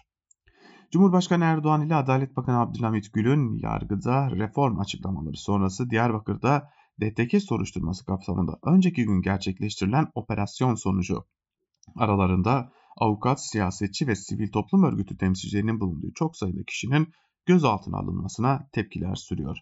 Cumhurbaşkanı 0.92 1.44
Erdoğan 1.44 1.86
ile 1.88 1.96
Adalet 1.96 2.38
Bakanı 2.38 2.60
Abdülhamit 2.60 3.14
Gül'ün 3.14 3.58
yargıda 3.58 4.32
reform 4.32 4.80
açıklamaları 4.80 5.38
sonrası 5.38 5.90
Diyarbakır'da 5.90 6.70
DTK 7.02 7.44
soruşturması 7.44 8.06
kapsamında 8.06 8.60
önceki 8.64 9.06
gün 9.06 9.22
gerçekleştirilen 9.22 10.08
operasyon 10.16 10.76
sonucu 10.76 11.26
aralarında 11.96 12.72
avukat, 12.98 13.46
siyasetçi 13.46 14.08
ve 14.08 14.16
sivil 14.16 14.52
toplum 14.52 14.84
örgütü 14.84 15.18
temsilcilerinin 15.18 15.80
bulunduğu 15.80 16.14
çok 16.14 16.38
sayıda 16.38 16.64
kişinin 16.64 17.14
gözaltına 17.46 17.98
alınmasına 17.98 18.70
tepkiler 18.72 19.16
sürüyor. 19.16 19.58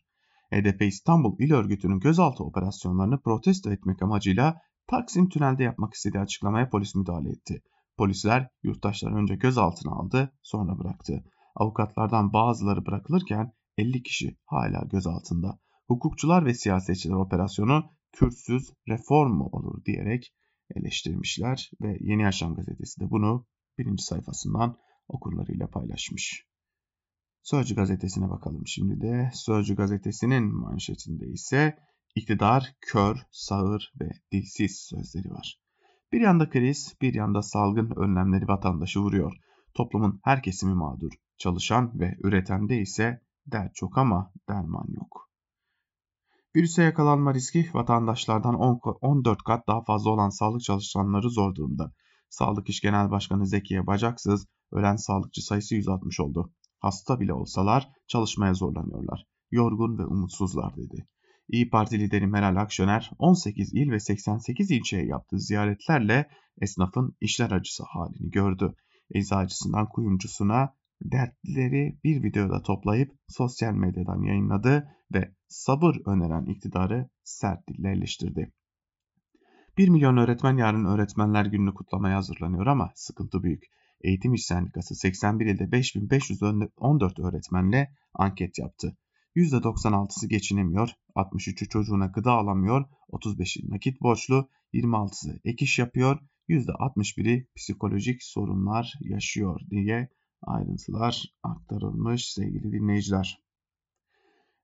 HDP 0.53 0.81
İstanbul 0.81 1.39
İl 1.39 1.53
Örgütü'nün 1.53 1.99
gözaltı 1.99 2.43
operasyonlarını 2.43 3.21
protesto 3.21 3.71
etmek 3.71 4.01
amacıyla 4.01 4.61
Taksim 4.87 5.29
Tünel'de 5.29 5.63
yapmak 5.63 5.93
istediği 5.93 6.19
açıklamaya 6.19 6.69
polis 6.69 6.95
müdahale 6.95 7.29
etti. 7.29 7.61
Polisler 7.97 8.49
yurttaşları 8.63 9.15
önce 9.15 9.35
gözaltına 9.35 9.91
aldı, 9.91 10.33
sonra 10.41 10.79
bıraktı. 10.79 11.23
Avukatlardan 11.55 12.33
bazıları 12.33 12.85
bırakılırken 12.85 13.51
50 13.77 14.03
kişi 14.03 14.37
hala 14.45 14.81
gözaltında. 14.91 15.59
Hukukçular 15.87 16.45
ve 16.45 16.53
siyasetçiler 16.53 17.15
operasyonu 17.15 17.83
Kürtsüz 18.11 18.73
reform 18.87 19.31
mu 19.31 19.49
olur 19.51 19.85
diyerek 19.85 20.33
eleştirmişler 20.75 21.71
ve 21.81 21.97
Yeni 21.99 22.21
Yaşam 22.21 22.55
gazetesi 22.55 23.01
de 23.01 23.09
bunu 23.09 23.45
birinci 23.77 24.03
sayfasından 24.03 24.77
okurlarıyla 25.07 25.67
paylaşmış. 25.67 26.50
Sözcü 27.43 27.75
gazetesine 27.75 28.29
bakalım 28.29 28.67
şimdi 28.67 29.01
de. 29.01 29.31
Sözcü 29.33 29.75
gazetesinin 29.75 30.55
manşetinde 30.55 31.27
ise 31.27 31.77
iktidar 32.15 32.75
kör, 32.81 33.17
sağır 33.31 33.93
ve 34.01 34.09
dilsiz 34.31 34.79
sözleri 34.89 35.31
var. 35.31 35.61
Bir 36.11 36.21
yanda 36.21 36.49
kriz, 36.49 36.95
bir 37.01 37.13
yanda 37.13 37.41
salgın 37.41 37.91
önlemleri 37.95 38.47
vatandaşı 38.47 38.99
vuruyor. 38.99 39.33
Toplumun 39.73 40.19
her 40.23 40.43
kesimi 40.43 40.73
mağdur. 40.73 41.11
Çalışan 41.37 41.99
ve 41.99 42.17
üretende 42.23 42.81
ise 42.81 43.21
dert 43.45 43.75
çok 43.75 43.97
ama 43.97 44.33
derman 44.49 44.87
yok. 44.87 45.29
Virüse 46.55 46.83
yakalanma 46.83 47.33
riski 47.33 47.69
vatandaşlardan 47.73 48.55
10, 48.55 48.79
14 49.01 49.43
kat 49.43 49.67
daha 49.67 49.83
fazla 49.83 50.09
olan 50.09 50.29
sağlık 50.29 50.61
çalışanları 50.61 51.29
zor 51.29 51.55
durumda. 51.55 51.93
Sağlık 52.29 52.69
İş 52.69 52.81
Genel 52.81 53.11
Başkanı 53.11 53.47
Zekiye 53.47 53.87
Bacaksız, 53.87 54.47
ölen 54.71 54.95
sağlıkçı 54.95 55.45
sayısı 55.45 55.75
160 55.75 56.19
oldu. 56.19 56.53
Hasta 56.81 57.19
bile 57.19 57.33
olsalar 57.33 57.89
çalışmaya 58.07 58.53
zorlanıyorlar. 58.53 59.25
Yorgun 59.51 59.97
ve 59.97 60.05
umutsuzlar 60.05 60.75
dedi. 60.75 61.07
İyi 61.47 61.69
Parti 61.69 61.99
lideri 61.99 62.27
Meral 62.27 62.55
Akşener 62.55 63.11
18 63.19 63.73
il 63.73 63.91
ve 63.91 63.99
88 63.99 64.71
ilçeye 64.71 65.05
yaptığı 65.05 65.39
ziyaretlerle 65.39 66.29
esnafın 66.61 67.15
işler 67.21 67.51
acısı 67.51 67.83
halini 67.87 68.29
gördü. 68.29 68.75
Eczacısından 69.13 69.89
kuyumcusuna 69.89 70.73
dertleri 71.01 71.99
bir 72.03 72.23
videoda 72.23 72.61
toplayıp 72.61 73.11
sosyal 73.27 73.73
medyadan 73.73 74.21
yayınladı 74.21 74.87
ve 75.13 75.35
sabır 75.47 75.95
öneren 76.05 76.45
iktidarı 76.45 77.09
sert 77.23 77.67
dille 77.67 77.91
eleştirdi. 77.91 78.53
1 79.77 79.89
milyon 79.89 80.17
öğretmen 80.17 80.57
yarın 80.57 80.85
Öğretmenler 80.85 81.45
Günü'nü 81.45 81.73
kutlamaya 81.73 82.17
hazırlanıyor 82.17 82.67
ama 82.67 82.91
sıkıntı 82.95 83.43
büyük. 83.43 83.63
Eğitim 84.03 84.33
İş 84.33 84.45
Sendikası 84.45 84.95
81 84.95 85.45
ilde 85.45 85.71
5514 85.71 87.19
öğretmenle 87.19 87.91
anket 88.13 88.59
yaptı. 88.59 88.97
%96'sı 89.35 90.27
geçinemiyor, 90.27 90.89
63'ü 91.15 91.69
çocuğuna 91.69 92.05
gıda 92.05 92.31
alamıyor, 92.31 92.85
35'i 93.11 93.69
nakit 93.69 94.01
borçlu, 94.01 94.49
26'sı 94.73 95.39
ek 95.45 95.65
iş 95.65 95.79
yapıyor, 95.79 96.19
%61'i 96.49 97.47
psikolojik 97.55 98.23
sorunlar 98.23 98.93
yaşıyor 99.01 99.61
diye 99.69 100.09
ayrıntılar 100.41 101.33
aktarılmış 101.43 102.33
sevgili 102.33 102.71
dinleyiciler. 102.71 103.41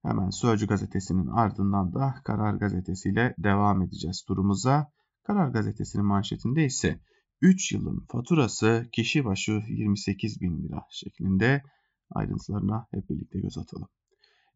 Hemen 0.04 0.30
Sözcü 0.30 0.67
gazetesinin 0.67 1.28
ardından 1.28 1.93
da 1.93 2.15
Karar 2.23 2.54
gazetesiyle 2.54 3.36
devam 3.38 3.82
edeceğiz 3.82 4.23
turumuza. 4.28 4.91
Karar 5.23 5.50
gazetesinin 5.50 6.06
manşetinde 6.06 6.65
ise 6.65 7.00
3 7.41 7.71
yılın 7.71 8.06
faturası 8.12 8.89
kişi 8.91 9.26
başı 9.26 9.63
28 9.69 10.41
bin 10.41 10.63
lira 10.63 10.86
şeklinde 10.91 11.63
ayrıntılarına 12.12 12.88
hep 12.91 13.10
birlikte 13.10 13.39
göz 13.39 13.58
atalım. 13.58 13.88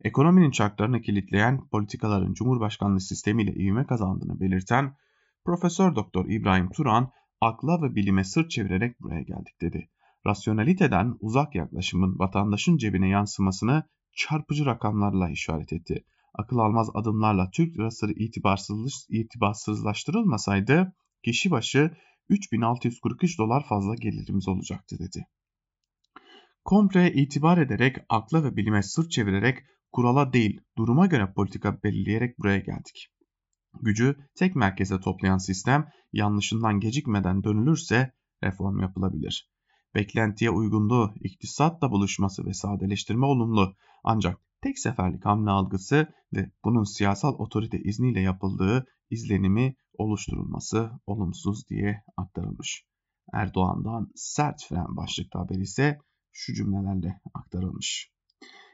Ekonominin 0.03 0.51
çarklarını 0.51 1.01
kilitleyen 1.01 1.67
politikaların 1.67 2.33
Cumhurbaşkanlığı 2.33 3.01
sistemiyle 3.01 3.53
ivme 3.53 3.85
kazandığını 3.85 4.39
belirten 4.39 4.95
Profesör 5.45 5.95
Doktor 5.95 6.25
İbrahim 6.29 6.69
Turan 6.69 7.11
akla 7.41 7.81
ve 7.81 7.95
bilime 7.95 8.23
sırt 8.23 8.51
çevirerek 8.51 9.01
buraya 9.01 9.21
geldik 9.21 9.61
dedi. 9.61 9.89
Rasyonaliteden 10.25 11.15
uzak 11.19 11.55
yaklaşımın 11.55 12.19
vatandaşın 12.19 12.77
cebine 12.77 13.09
yansımasını 13.09 13.83
çarpıcı 14.15 14.65
rakamlarla 14.65 15.29
işaret 15.29 15.73
etti. 15.73 16.05
Akıl 16.33 16.57
almaz 16.57 16.89
adımlarla 16.93 17.49
Türk 17.51 17.77
lirası 17.77 18.11
itibarsız, 18.15 19.07
itibarsızlaştırılmasaydı 19.09 20.93
kişi 21.23 21.51
başı 21.51 21.91
3643 22.31 23.39
dolar 23.39 23.65
fazla 23.69 23.95
gelirimiz 23.95 24.47
olacaktı 24.47 24.99
dedi. 24.99 25.27
Komple 26.65 27.13
itibar 27.13 27.57
ederek, 27.57 27.97
akla 28.09 28.43
ve 28.43 28.55
bilime 28.55 28.83
sırt 28.83 29.11
çevirerek, 29.11 29.57
kurala 29.91 30.33
değil, 30.33 30.61
duruma 30.77 31.05
göre 31.05 31.33
politika 31.33 31.83
belirleyerek 31.83 32.39
buraya 32.39 32.59
geldik. 32.59 33.11
Gücü 33.81 34.15
tek 34.35 34.55
merkeze 34.55 34.99
toplayan 34.99 35.37
sistem 35.37 35.89
yanlışından 36.13 36.79
gecikmeden 36.79 37.43
dönülürse 37.43 38.11
reform 38.43 38.79
yapılabilir. 38.79 39.51
Beklentiye 39.95 40.51
uygunluğu, 40.51 41.13
iktisatla 41.21 41.91
buluşması 41.91 42.45
ve 42.45 42.53
sadeleştirme 42.53 43.25
olumlu 43.25 43.75
ancak 44.03 44.37
tek 44.61 44.79
seferlik 44.79 45.25
hamle 45.25 45.49
algısı 45.49 46.07
ve 46.33 46.51
bunun 46.65 46.83
siyasal 46.83 47.33
otorite 47.33 47.79
izniyle 47.79 48.21
yapıldığı 48.21 48.85
izlenimi 49.09 49.75
oluşturulması 49.93 50.91
olumsuz 51.07 51.69
diye 51.69 52.03
aktarılmış. 52.17 52.85
Erdoğan'dan 53.33 54.11
sert 54.15 54.63
fren 54.69 54.97
başlıklı 54.97 55.39
haber 55.39 55.55
ise 55.55 55.99
şu 56.31 56.53
cümlelerle 56.53 57.21
aktarılmış. 57.33 58.11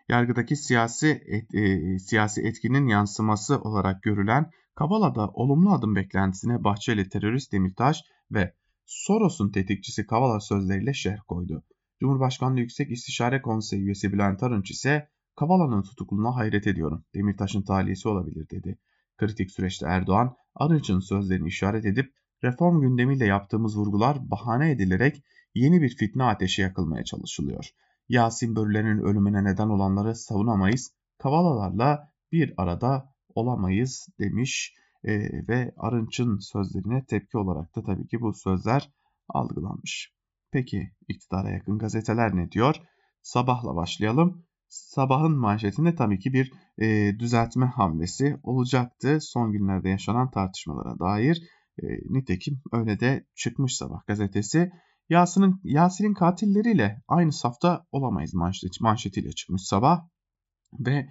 Yargıdaki 0.09 0.55
siyasi 0.55 1.07
et, 1.25 1.55
e, 1.55 1.99
siyasi 1.99 2.41
etkinin 2.41 2.87
yansıması 2.87 3.59
olarak 3.61 4.03
görülen 4.03 4.51
Kavala'da 4.75 5.27
olumlu 5.27 5.73
adım 5.73 5.95
beklentisine 5.95 6.63
Bahçeli 6.63 7.09
terörist 7.09 7.51
Demirtaş 7.51 8.03
ve 8.31 8.53
Soros'un 8.85 9.51
tetikçisi 9.51 10.05
Kavala 10.05 10.39
sözleriyle 10.39 10.93
şerh 10.93 11.19
koydu. 11.27 11.63
Cumhurbaşkanlığı 11.99 12.59
Yüksek 12.59 12.91
İstişare 12.91 13.41
Konseyi 13.41 13.81
üyesi 13.81 14.13
Bülent 14.13 14.43
Arınç 14.43 14.71
ise 14.71 15.09
Kavala'nın 15.35 15.81
tutukluluğuna 15.81 16.35
hayret 16.35 16.67
ediyorum. 16.67 17.05
Demirtaş'ın 17.15 17.61
taliyesi 17.61 18.07
olabilir 18.07 18.49
dedi. 18.49 18.77
Kritik 19.17 19.51
süreçte 19.51 19.85
Erdoğan, 19.85 20.35
Arınç'ın 20.55 20.99
sözlerini 20.99 21.47
işaret 21.47 21.85
edip 21.85 22.13
reform 22.43 22.81
gündemiyle 22.81 23.25
yaptığımız 23.25 23.77
vurgular 23.77 24.31
bahane 24.31 24.71
edilerek 24.71 25.23
yeni 25.55 25.81
bir 25.81 25.95
fitne 25.95 26.23
ateşi 26.23 26.61
yakılmaya 26.61 27.03
çalışılıyor. 27.03 27.69
Yasin 28.09 28.55
Börüler'in 28.55 28.97
ölümüne 28.97 29.43
neden 29.43 29.67
olanları 29.67 30.15
savunamayız, 30.15 30.91
Kavalalarla 31.17 32.11
bir 32.31 32.53
arada 32.57 33.13
olamayız 33.35 34.07
demiş 34.19 34.75
e, 35.03 35.19
ve 35.47 35.73
Arınç'ın 35.77 36.37
sözlerine 36.37 37.05
tepki 37.05 37.37
olarak 37.37 37.75
da 37.75 37.83
tabii 37.83 38.07
ki 38.07 38.21
bu 38.21 38.33
sözler 38.33 38.89
algılanmış. 39.29 40.13
Peki 40.51 40.91
iktidara 41.07 41.49
yakın 41.49 41.77
gazeteler 41.77 42.35
ne 42.35 42.51
diyor? 42.51 42.75
Sabahla 43.21 43.75
başlayalım. 43.75 44.46
Sabahın 44.69 45.37
manşetinde 45.37 45.95
tabii 45.95 46.19
ki 46.19 46.33
bir 46.33 46.51
e, 46.77 47.19
düzeltme 47.19 47.65
hamlesi 47.65 48.37
olacaktı 48.43 49.17
son 49.21 49.51
günlerde 49.51 49.89
yaşanan 49.89 50.31
tartışmalara 50.31 50.99
dair. 50.99 51.41
E, 51.83 51.85
nitekim 52.09 52.61
öyle 52.71 52.99
de 52.99 53.25
çıkmış 53.35 53.75
sabah 53.75 54.07
gazetesi. 54.07 54.71
Yasin'in 55.09 55.61
Yasin'in 55.63 56.13
katilleriyle 56.13 57.01
aynı 57.07 57.31
safta 57.31 57.85
olamayız 57.91 58.33
manşet, 58.33 58.81
manşetiyle 58.81 59.31
çıkmış 59.31 59.61
sabah 59.61 60.01
ve 60.79 61.09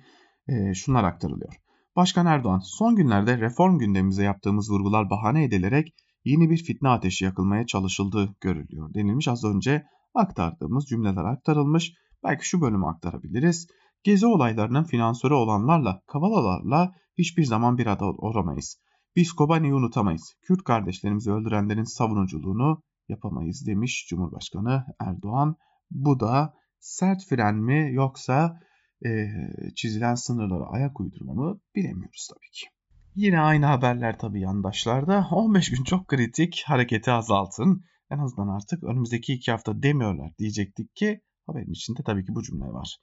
e, 0.48 0.74
şunlar 0.74 1.04
aktarılıyor. 1.04 1.54
Başkan 1.96 2.26
Erdoğan 2.26 2.58
son 2.58 2.96
günlerde 2.96 3.38
reform 3.38 3.78
gündemimize 3.78 4.24
yaptığımız 4.24 4.70
vurgular 4.70 5.10
bahane 5.10 5.44
edilerek 5.44 5.94
yeni 6.24 6.50
bir 6.50 6.64
fitne 6.64 6.88
ateşi 6.88 7.24
yakılmaya 7.24 7.66
çalışıldığı 7.66 8.34
görülüyor 8.40 8.94
denilmiş. 8.94 9.28
Az 9.28 9.44
önce 9.44 9.86
aktardığımız 10.14 10.84
cümleler 10.84 11.24
aktarılmış. 11.24 11.92
Belki 12.26 12.48
şu 12.48 12.60
bölümü 12.60 12.86
aktarabiliriz. 12.86 13.66
Gezi 14.04 14.26
olaylarının 14.26 14.84
finansörü 14.84 15.34
olanlarla, 15.34 16.02
kavalalarla 16.06 16.94
hiçbir 17.18 17.44
zaman 17.44 17.78
bir 17.78 17.86
arada 17.86 18.04
olamayız. 18.04 18.80
Biz 19.16 19.32
Kobani'yi 19.32 19.74
unutamayız. 19.74 20.34
Kürt 20.42 20.64
kardeşlerimizi 20.64 21.32
öldürenlerin 21.32 21.84
savunuculuğunu 21.84 22.82
yapamayız 23.08 23.66
demiş 23.66 24.06
Cumhurbaşkanı 24.10 24.84
Erdoğan. 25.00 25.56
Bu 25.90 26.20
da 26.20 26.54
sert 26.78 27.24
fren 27.28 27.56
mi 27.56 27.90
yoksa 27.92 28.60
e, 29.04 29.28
çizilen 29.76 30.14
sınırlara 30.14 30.64
ayak 30.64 31.00
uydurma 31.00 31.34
mı 31.34 31.60
bilemiyoruz 31.74 32.28
tabii 32.30 32.50
ki. 32.52 32.66
Yine 33.14 33.40
aynı 33.40 33.66
haberler 33.66 34.18
tabii 34.18 34.40
yandaşlarda. 34.40 35.28
15 35.30 35.70
gün 35.70 35.84
çok 35.84 36.08
kritik 36.08 36.62
hareketi 36.66 37.10
azaltın. 37.10 37.84
En 38.10 38.18
azından 38.18 38.48
artık 38.48 38.84
önümüzdeki 38.84 39.32
iki 39.32 39.50
hafta 39.50 39.82
demiyorlar 39.82 40.32
diyecektik 40.38 40.96
ki 40.96 41.20
haberin 41.46 41.72
içinde 41.72 42.02
tabii 42.06 42.24
ki 42.24 42.34
bu 42.34 42.42
cümle 42.42 42.64
var. 42.64 42.96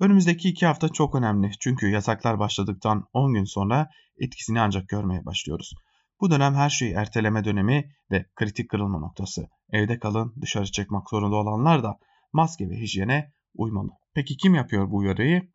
Önümüzdeki 0.00 0.48
iki 0.48 0.66
hafta 0.66 0.88
çok 0.88 1.14
önemli 1.14 1.50
çünkü 1.60 1.88
yasaklar 1.88 2.38
başladıktan 2.38 3.04
10 3.12 3.34
gün 3.34 3.44
sonra 3.44 3.90
etkisini 4.18 4.60
ancak 4.60 4.88
görmeye 4.88 5.24
başlıyoruz. 5.24 5.74
Bu 6.20 6.30
dönem 6.30 6.54
her 6.54 6.70
şeyi 6.70 6.92
erteleme 6.92 7.44
dönemi 7.44 7.92
ve 8.10 8.26
kritik 8.36 8.70
kırılma 8.70 8.98
noktası. 8.98 9.48
Evde 9.72 9.98
kalın, 9.98 10.34
dışarı 10.40 10.64
çıkmak 10.64 11.10
zorunda 11.10 11.36
olanlar 11.36 11.82
da 11.82 11.98
maske 12.32 12.70
ve 12.70 12.80
hijyene 12.80 13.32
uymalı. 13.54 13.90
Peki 14.14 14.36
kim 14.36 14.54
yapıyor 14.54 14.90
bu 14.90 14.96
uyarıyı? 14.96 15.48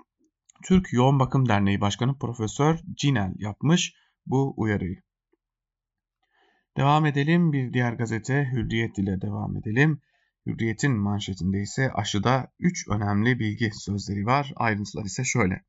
Türk 0.66 0.94
Yoğun 0.94 1.20
Bakım 1.20 1.50
Derneği 1.50 1.82
Başkanı 1.82 2.18
Profesör 2.18 2.80
Cinel 2.94 3.34
yapmış 3.38 3.94
bu 4.26 4.54
uyarıyı. 4.58 5.02
Devam 6.78 7.06
edelim 7.06 7.54
bir 7.54 7.74
diğer 7.74 7.94
gazete 7.94 8.50
Hürriyet 8.52 8.98
ile 8.98 9.22
devam 9.22 9.58
edelim. 9.58 10.02
Hürriyet'in 10.46 10.92
manşetinde 10.92 11.62
ise 11.62 11.92
aşıda 11.92 12.52
3 12.60 12.88
önemli 12.88 13.40
bilgi 13.40 13.72
sözleri 13.74 14.26
var. 14.26 14.54
Ayrıntılar 14.56 15.06
ise 15.06 15.24
şöyle. 15.24 15.64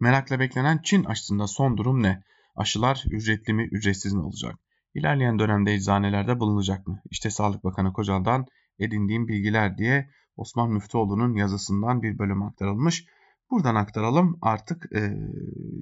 Merakla 0.00 0.40
beklenen 0.40 0.80
Çin 0.82 1.04
aşısında 1.04 1.46
son 1.46 1.76
durum 1.76 2.02
ne? 2.02 2.22
Aşılar 2.56 3.04
ücretli 3.10 3.52
mi 3.52 3.68
ücretsiz 3.72 4.12
mi 4.12 4.20
olacak? 4.20 4.56
İlerleyen 4.94 5.38
dönemde 5.38 5.74
eczanelerde 5.74 6.40
bulunacak 6.40 6.86
mı? 6.86 7.02
İşte 7.10 7.30
Sağlık 7.30 7.64
Bakanı 7.64 7.92
Kocal'dan 7.92 8.46
edindiğim 8.78 9.28
bilgiler 9.28 9.78
diye 9.78 10.10
Osman 10.36 10.70
Müftüoğlu'nun 10.70 11.34
yazısından 11.34 12.02
bir 12.02 12.18
bölüm 12.18 12.42
aktarılmış. 12.42 13.06
Buradan 13.50 13.74
aktaralım 13.74 14.38
artık 14.42 14.92
e, 14.96 15.16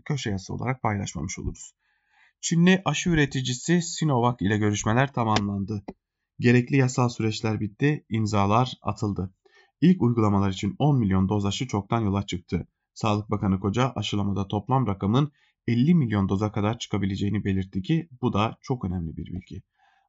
köşe 0.05 0.31
yazısı 0.31 0.55
olarak 0.55 0.83
paylaşmamış 0.83 1.39
oluruz. 1.39 1.75
Çinli 2.41 2.83
aşı 2.85 3.11
üreticisi 3.11 3.83
Sinovac 3.83 4.37
ile 4.41 4.59
görüşmeler 4.59 5.13
tamamlandı. 5.13 5.85
Gerekli 6.41 6.77
yasal 6.77 7.09
süreçler 7.09 7.61
bitti, 7.61 8.05
imzalar 8.11 8.73
atıldı. 8.83 9.35
İlk 9.81 10.03
uygulamalar 10.03 10.51
için 10.51 10.77
10 10.79 10.99
milyon 10.99 11.29
doz 11.29 11.47
aşı 11.47 11.67
çoktan 11.67 12.01
yola 12.01 12.27
çıktı. 12.27 12.69
Sağlık 12.95 13.31
Bakanı 13.31 13.61
Koca 13.61 13.93
aşılamada 13.97 14.49
toplam 14.49 14.87
rakamın 14.87 15.33
50 15.67 15.95
milyon 15.95 16.29
doza 16.29 16.53
kadar 16.53 16.79
çıkabileceğini 16.79 17.45
belirtti 17.45 17.83
ki 17.83 18.09
bu 18.23 18.33
da 18.33 18.59
çok 18.61 18.85
önemli 18.85 19.17
bir 19.17 19.27
bilgi. 19.27 19.63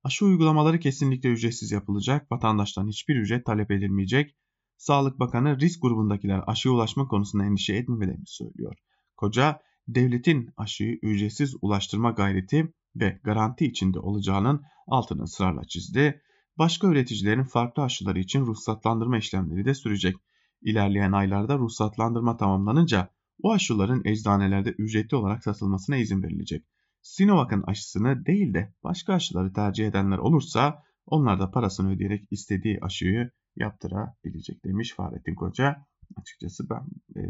Aşı 0.04 0.26
uygulamaları 0.26 0.80
kesinlikle 0.80 1.30
ücretsiz 1.30 1.72
yapılacak, 1.72 2.32
vatandaştan 2.32 2.88
hiçbir 2.88 3.16
ücret 3.16 3.46
talep 3.46 3.72
edilmeyecek. 3.72 4.36
Sağlık 4.78 5.20
Bakanı 5.20 5.60
risk 5.60 5.82
grubundakiler 5.82 6.44
aşıya 6.48 6.74
ulaşma 6.74 7.08
konusunda 7.08 7.46
endişe 7.46 7.74
etmemelerini 7.74 8.28
söylüyor. 8.28 8.76
Koca, 9.18 9.62
devletin 9.88 10.50
aşıyı 10.58 11.00
ücretsiz 11.02 11.56
ulaştırma 11.62 12.12
gayreti 12.12 12.74
ve 12.96 13.20
garanti 13.24 13.66
içinde 13.66 14.00
olacağının 14.00 14.62
altını 14.90 15.24
ısrarla 15.24 15.64
çizdi. 15.64 16.22
Başka 16.58 16.88
üreticilerin 16.88 17.44
farklı 17.44 17.84
aşıları 17.84 18.20
için 18.20 18.46
ruhsatlandırma 18.46 19.18
işlemleri 19.18 19.66
de 19.66 19.74
sürecek. 19.74 20.16
İlerleyen 20.62 21.12
aylarda 21.12 21.58
ruhsatlandırma 21.58 22.38
tamamlanınca 22.38 23.10
o 23.42 23.52
aşıların 23.52 24.02
eczanelerde 24.06 24.70
ücretli 24.70 25.16
olarak 25.16 25.44
satılmasına 25.44 25.98
izin 25.98 26.24
verilecek. 26.24 26.66
Sinovac'ın 27.02 27.64
aşısını 27.68 28.26
değil 28.26 28.54
de 28.54 28.74
başka 28.84 29.14
aşıları 29.14 29.54
tercih 29.54 29.88
edenler 29.88 30.18
olursa 30.18 30.84
onlar 31.06 31.40
da 31.40 31.52
parasını 31.52 31.92
ödeyerek 31.92 32.28
istediği 32.32 32.80
aşıyı 32.82 33.32
yaptırabilecek 33.56 34.66
demiş 34.66 34.94
Fahrettin 34.96 35.36
Koca. 35.36 35.86
Açıkçası 36.18 36.70
ben 36.70 36.84
e, 37.22 37.24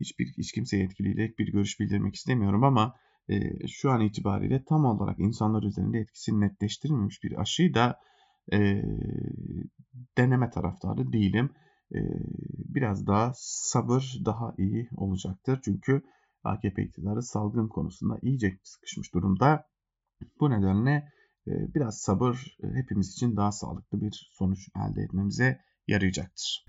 hiçbir 0.00 0.34
hiç 0.38 0.52
kimseye 0.52 0.84
etkileyerek 0.84 1.38
bir 1.38 1.52
görüş 1.52 1.80
bildirmek 1.80 2.14
istemiyorum 2.14 2.64
ama 2.64 2.94
e, 3.28 3.66
şu 3.66 3.90
an 3.90 4.00
itibariyle 4.00 4.64
tam 4.64 4.84
olarak 4.84 5.18
insanlar 5.18 5.62
üzerinde 5.62 5.98
etkisini 5.98 6.40
netleştirilmemiş 6.40 7.22
bir 7.22 7.40
aşıyı 7.40 7.74
da 7.74 8.00
e, 8.52 8.82
deneme 10.18 10.50
taraftarı 10.50 11.12
değilim. 11.12 11.50
E, 11.94 11.98
biraz 12.74 13.06
daha 13.06 13.32
sabır 13.36 14.20
daha 14.24 14.54
iyi 14.58 14.88
olacaktır. 14.96 15.60
Çünkü 15.64 16.02
AKP 16.44 16.82
iktidarı 16.82 17.22
salgın 17.22 17.68
konusunda 17.68 18.18
iyice 18.22 18.58
sıkışmış 18.62 19.14
durumda. 19.14 19.64
Bu 20.40 20.50
nedenle 20.50 21.12
e, 21.46 21.74
biraz 21.74 21.98
sabır 21.98 22.56
e, 22.62 22.66
hepimiz 22.74 23.12
için 23.12 23.36
daha 23.36 23.52
sağlıklı 23.52 24.00
bir 24.00 24.30
sonuç 24.32 24.68
elde 24.76 25.02
etmemize 25.02 25.60
yarayacaktır. 25.88 26.64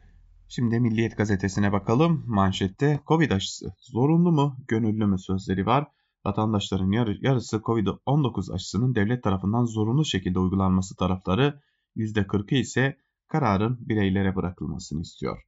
Şimdi 0.50 0.80
Milliyet 0.80 1.18
gazetesine 1.18 1.72
bakalım. 1.72 2.24
Manşette 2.28 3.00
Covid 3.08 3.32
aşısı 3.32 3.74
zorunlu 3.80 4.32
mu, 4.32 4.58
gönüllü 4.68 5.06
mü 5.06 5.20
sözleri 5.20 5.66
var. 5.66 5.88
Vatandaşların 6.28 6.92
yarı, 6.92 7.18
yarısı 7.22 7.58
Covid-19 7.58 8.54
aşısının 8.54 8.96
devlet 8.96 9.24
tarafından 9.24 9.66
zorunlu 9.66 10.06
şekilde 10.06 10.40
uygulanması 10.40 10.96
taraftarı, 10.96 11.60
%40'ı 11.96 12.58
ise 12.58 12.98
kararın 13.28 13.78
bireylere 13.80 14.36
bırakılmasını 14.36 15.02
istiyor. 15.02 15.42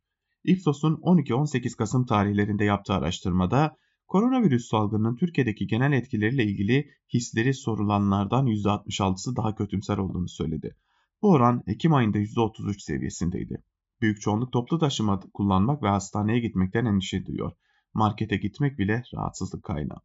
Ipsos'un 0.44 0.96
12-18 0.96 1.78
Kasım 1.78 2.06
tarihlerinde 2.06 2.64
yaptığı 2.64 2.94
araştırmada 2.94 3.76
koronavirüs 4.08 4.70
salgınının 4.70 5.16
Türkiye'deki 5.16 5.68
genel 5.68 5.92
etkileriyle 5.92 6.44
ilgili 6.44 6.90
hisleri 7.14 7.54
sorulanlardan 7.54 8.48
%66'sı 8.48 9.36
daha 9.36 9.56
kötümser 9.56 9.98
olduğunu 9.98 10.30
söyledi. 10.30 10.76
Bu 11.22 11.32
oran 11.32 11.64
Ekim 11.68 11.94
ayında 11.94 12.18
%33 12.18 12.80
seviyesindeydi. 12.80 13.64
Büyük 14.02 14.22
çoğunluk 14.22 14.52
toplu 14.52 14.80
taşıma 14.80 15.20
kullanmak 15.34 15.84
ve 15.84 15.88
hastaneye 15.88 16.40
gitmekten 16.40 16.86
endişe 16.86 17.26
duyuyor. 17.26 17.52
Markete 17.94 18.38
gitmek 18.38 18.80
bile 18.80 19.04
rahatsızlık 19.14 19.64
kaynağı. 19.64 20.00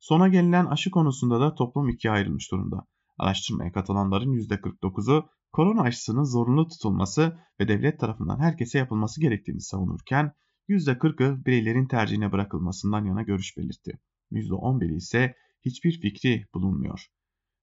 Sona 0.00 0.28
gelinen 0.28 0.66
aşı 0.66 0.90
konusunda 0.90 1.40
da 1.40 1.54
toplum 1.54 1.88
ikiye 1.88 2.12
ayrılmış 2.12 2.52
durumda. 2.52 2.86
Araştırmaya 3.18 3.72
katılanların 3.72 4.32
%49'u 4.32 5.28
korona 5.52 5.82
aşısının 5.82 6.24
zorunlu 6.24 6.68
tutulması 6.68 7.38
ve 7.60 7.68
devlet 7.68 8.00
tarafından 8.00 8.38
herkese 8.38 8.78
yapılması 8.78 9.20
gerektiğini 9.20 9.60
savunurken 9.60 10.32
%40'ı 10.68 11.44
bireylerin 11.44 11.86
tercihine 11.86 12.32
bırakılmasından 12.32 13.04
yana 13.04 13.22
görüş 13.22 13.56
belirtti. 13.56 13.98
%11'i 14.32 14.96
ise 14.96 15.34
hiçbir 15.64 16.00
fikri 16.00 16.46
bulunmuyor. 16.54 17.06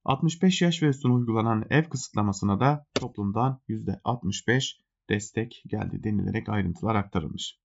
65 0.05 0.61
yaş 0.61 0.83
ve 0.83 0.87
üstüne 0.87 1.13
uygulanan 1.13 1.65
ev 1.69 1.83
kısıtlamasına 1.83 2.59
da 2.59 2.85
toplumdan 2.93 3.61
%65 3.69 4.73
destek 5.09 5.63
geldi 5.67 6.03
denilerek 6.03 6.49
ayrıntılar 6.49 6.95
aktarılmış. 6.95 7.59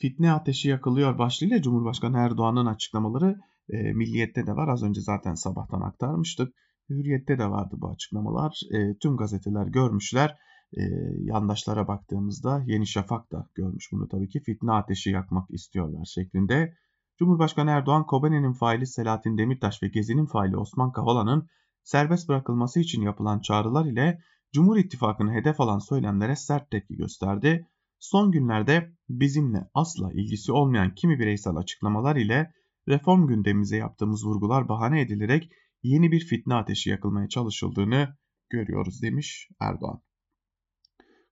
Fitne 0.00 0.32
ateşi 0.32 0.68
yakılıyor 0.68 1.18
başlığıyla 1.18 1.62
Cumhurbaşkanı 1.62 2.18
Erdoğan'ın 2.18 2.66
açıklamaları 2.66 3.36
e, 3.68 3.92
Milliyet'te 3.92 4.46
de 4.46 4.52
var. 4.52 4.68
Az 4.68 4.82
önce 4.82 5.00
zaten 5.00 5.34
sabahtan 5.34 5.80
aktarmıştık. 5.80 6.54
Hürriyet'te 6.90 7.38
de 7.38 7.50
vardı 7.50 7.74
bu 7.78 7.90
açıklamalar. 7.90 8.60
E, 8.74 8.98
tüm 8.98 9.16
gazeteler 9.16 9.66
görmüşler. 9.66 10.36
E, 10.76 10.82
yandaşlara 11.18 11.88
baktığımızda 11.88 12.62
Yeni 12.66 12.86
Şafak 12.86 13.32
da 13.32 13.48
görmüş 13.54 13.88
bunu 13.92 14.08
tabii 14.08 14.28
ki. 14.28 14.40
Fitne 14.40 14.72
ateşi 14.72 15.10
yakmak 15.10 15.50
istiyorlar 15.50 16.04
şeklinde. 16.04 16.74
Cumhurbaşkanı 17.18 17.70
Erdoğan, 17.70 18.06
Kobani'nin 18.06 18.52
faili 18.52 18.86
Selahattin 18.86 19.38
Demirtaş 19.38 19.82
ve 19.82 19.88
Gezi'nin 19.88 20.26
faili 20.26 20.56
Osman 20.56 20.92
Kavala'nın 20.92 21.48
serbest 21.82 22.28
bırakılması 22.28 22.80
için 22.80 23.02
yapılan 23.02 23.40
çağrılar 23.40 23.84
ile 23.84 24.18
Cumhur 24.52 24.76
İttifakı'nı 24.76 25.32
hedef 25.32 25.60
alan 25.60 25.78
söylemlere 25.78 26.36
sert 26.36 26.70
tepki 26.70 26.96
gösterdi. 26.96 27.66
Son 27.98 28.30
günlerde 28.30 28.92
bizimle 29.08 29.70
asla 29.74 30.12
ilgisi 30.12 30.52
olmayan 30.52 30.94
kimi 30.94 31.18
bireysel 31.18 31.56
açıklamalar 31.56 32.16
ile 32.16 32.52
reform 32.88 33.26
gündemimize 33.26 33.76
yaptığımız 33.76 34.26
vurgular 34.26 34.68
bahane 34.68 35.00
edilerek 35.00 35.52
yeni 35.82 36.12
bir 36.12 36.20
fitne 36.20 36.54
ateşi 36.54 36.90
yakılmaya 36.90 37.28
çalışıldığını 37.28 38.16
görüyoruz 38.50 39.02
demiş 39.02 39.48
Erdoğan. 39.60 40.02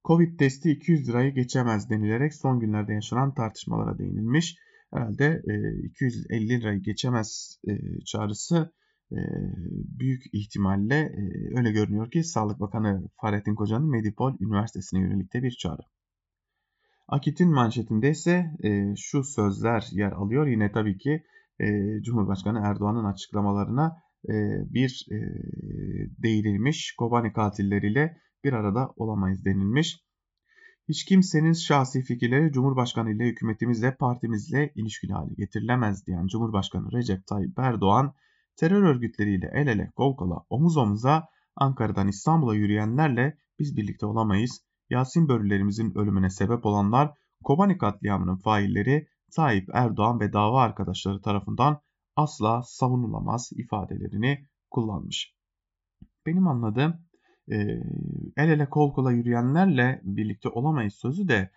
Covid 0.05 0.39
testi 0.39 0.71
200 0.71 1.09
lirayı 1.09 1.35
geçemez 1.35 1.91
denilerek 1.91 2.35
son 2.35 2.61
günlerde 2.61 2.93
yaşanan 2.93 3.35
tartışmalara 3.35 3.99
değinilmiş. 3.99 4.57
Herhalde 4.93 5.43
250 5.83 6.61
lirayı 6.61 6.83
geçemez 6.83 7.61
çağrısı 8.07 8.73
e, 9.13 9.19
büyük 9.99 10.23
ihtimalle 10.33 10.95
e, 10.95 11.59
öyle 11.59 11.73
görünüyor 11.73 12.11
ki 12.11 12.25
Sağlık 12.25 12.61
Bakanı 12.61 13.09
Fahrettin 13.21 13.55
Koca'nın 13.55 13.91
Medipol 13.91 14.37
Üniversitesi'ne 14.41 15.01
yönelik 15.01 15.35
de 15.35 15.43
bir 15.43 15.51
çağrı. 15.51 15.83
Akit'in 17.09 17.51
manşetinde 17.51 18.11
ise 18.11 18.51
e, 18.65 18.97
şu 18.97 19.25
sözler 19.25 19.89
yer 19.93 20.13
alıyor. 20.13 20.47
Yine 20.47 20.73
tabii 20.73 20.99
ki 20.99 21.23
e, 21.61 21.67
Cumhurbaşkanı 22.03 22.61
Erdoğan'ın 22.65 23.05
açıklamalarına 23.05 24.03
e, 24.29 24.35
bir 24.75 25.07
e, 25.11 25.17
değinilmiş. 26.23 26.95
Kobani 26.99 27.33
katilleriyle 27.33 28.17
bir 28.45 28.53
arada 28.53 28.93
olamayız 28.97 29.45
denilmiş. 29.45 30.07
Hiç 30.89 31.05
kimsenin 31.05 31.53
şahsi 31.53 32.03
fikirleri 32.03 32.53
Cumhurbaşkanı 32.53 33.11
ile 33.11 33.27
hükümetimizle 33.27 33.97
partimizle 33.97 34.73
ilişkili 34.75 35.13
hale 35.13 35.35
getirilemez 35.35 36.07
diyen 36.07 36.27
Cumhurbaşkanı 36.27 36.93
Recep 36.93 37.27
Tayyip 37.27 37.59
Erdoğan 37.59 38.15
terör 38.57 38.83
örgütleriyle 38.83 39.51
el 39.55 39.67
ele 39.67 39.91
kol 39.97 40.17
kola 40.17 40.45
omuz 40.51 40.77
omuza 40.77 41.29
Ankara'dan 41.57 42.09
İstanbul'a 42.09 42.55
yürüyenlerle 42.55 43.39
biz 43.59 43.77
birlikte 43.77 44.07
olamayız. 44.07 44.66
Yasin 44.91 45.29
börülerimizin 45.29 45.99
ölümüne 45.99 46.31
sebep 46.31 46.67
olanlar 46.67 47.15
Kobani 47.45 47.79
katliamının 47.79 48.37
failleri 48.37 49.07
Tayyip 49.37 49.69
Erdoğan 49.73 50.21
ve 50.21 50.33
dava 50.33 50.63
arkadaşları 50.63 51.21
tarafından 51.21 51.81
asla 52.17 52.63
savunulamaz 52.63 53.51
ifadelerini 53.53 54.47
kullanmış. 54.71 55.35
Benim 56.27 56.49
anladığım 56.49 56.95
e, 57.51 57.57
el 58.37 58.49
ele 58.49 58.69
kol 58.69 58.95
kola 58.95 59.13
yürüyenlerle 59.13 60.01
birlikte 60.05 60.49
olamayız 60.49 60.95
sözü 60.95 61.29
de 61.29 61.51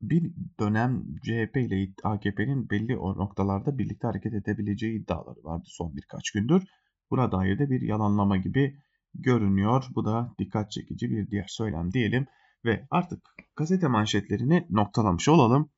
bir 0.00 0.32
dönem 0.60 1.04
CHP 1.22 1.56
ile 1.56 1.92
AKP'nin 2.04 2.70
belli 2.70 2.96
o 2.96 3.16
noktalarda 3.16 3.78
birlikte 3.78 4.06
hareket 4.06 4.34
edebileceği 4.34 5.00
iddiaları 5.00 5.44
vardı 5.44 5.64
son 5.66 5.96
birkaç 5.96 6.30
gündür. 6.30 6.62
Buna 7.10 7.32
dair 7.32 7.58
de 7.58 7.70
bir 7.70 7.80
yalanlama 7.80 8.36
gibi 8.36 8.76
görünüyor. 9.14 9.84
Bu 9.94 10.04
da 10.04 10.34
dikkat 10.38 10.70
çekici 10.70 11.10
bir 11.10 11.30
diğer 11.30 11.46
söylem 11.48 11.92
diyelim 11.92 12.26
ve 12.64 12.86
artık 12.90 13.20
gazete 13.56 13.88
manşetlerini 13.88 14.66
noktalamış 14.70 15.28
olalım. 15.28 15.70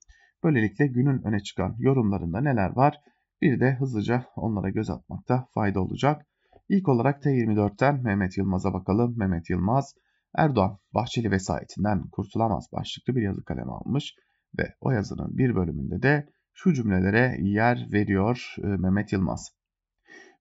Böylelikle 0.44 0.86
günün 0.86 1.22
öne 1.22 1.40
çıkan 1.40 1.76
yorumlarında 1.78 2.40
neler 2.40 2.70
var? 2.70 3.00
Bir 3.42 3.60
de 3.60 3.74
hızlıca 3.74 4.24
onlara 4.36 4.70
göz 4.70 4.90
atmakta 4.90 5.48
fayda 5.54 5.80
olacak. 5.80 6.26
İlk 6.68 6.88
olarak 6.88 7.24
T24'ten 7.24 8.02
Mehmet 8.02 8.38
Yılmaz'a 8.38 8.72
bakalım. 8.72 9.14
Mehmet 9.18 9.50
Yılmaz, 9.50 9.94
Erdoğan 10.36 10.78
Bahçeli 10.94 11.30
vesayetinden 11.30 12.08
kurtulamaz 12.08 12.68
başlıklı 12.72 13.16
bir 13.16 13.22
yazı 13.22 13.44
kaleme 13.44 13.72
almış 13.72 14.14
ve 14.58 14.74
o 14.80 14.90
yazının 14.90 15.38
bir 15.38 15.54
bölümünde 15.54 16.02
de 16.02 16.28
şu 16.54 16.72
cümlelere 16.72 17.36
yer 17.40 17.88
veriyor 17.92 18.54
e, 18.58 18.66
Mehmet 18.66 19.12
Yılmaz. 19.12 19.50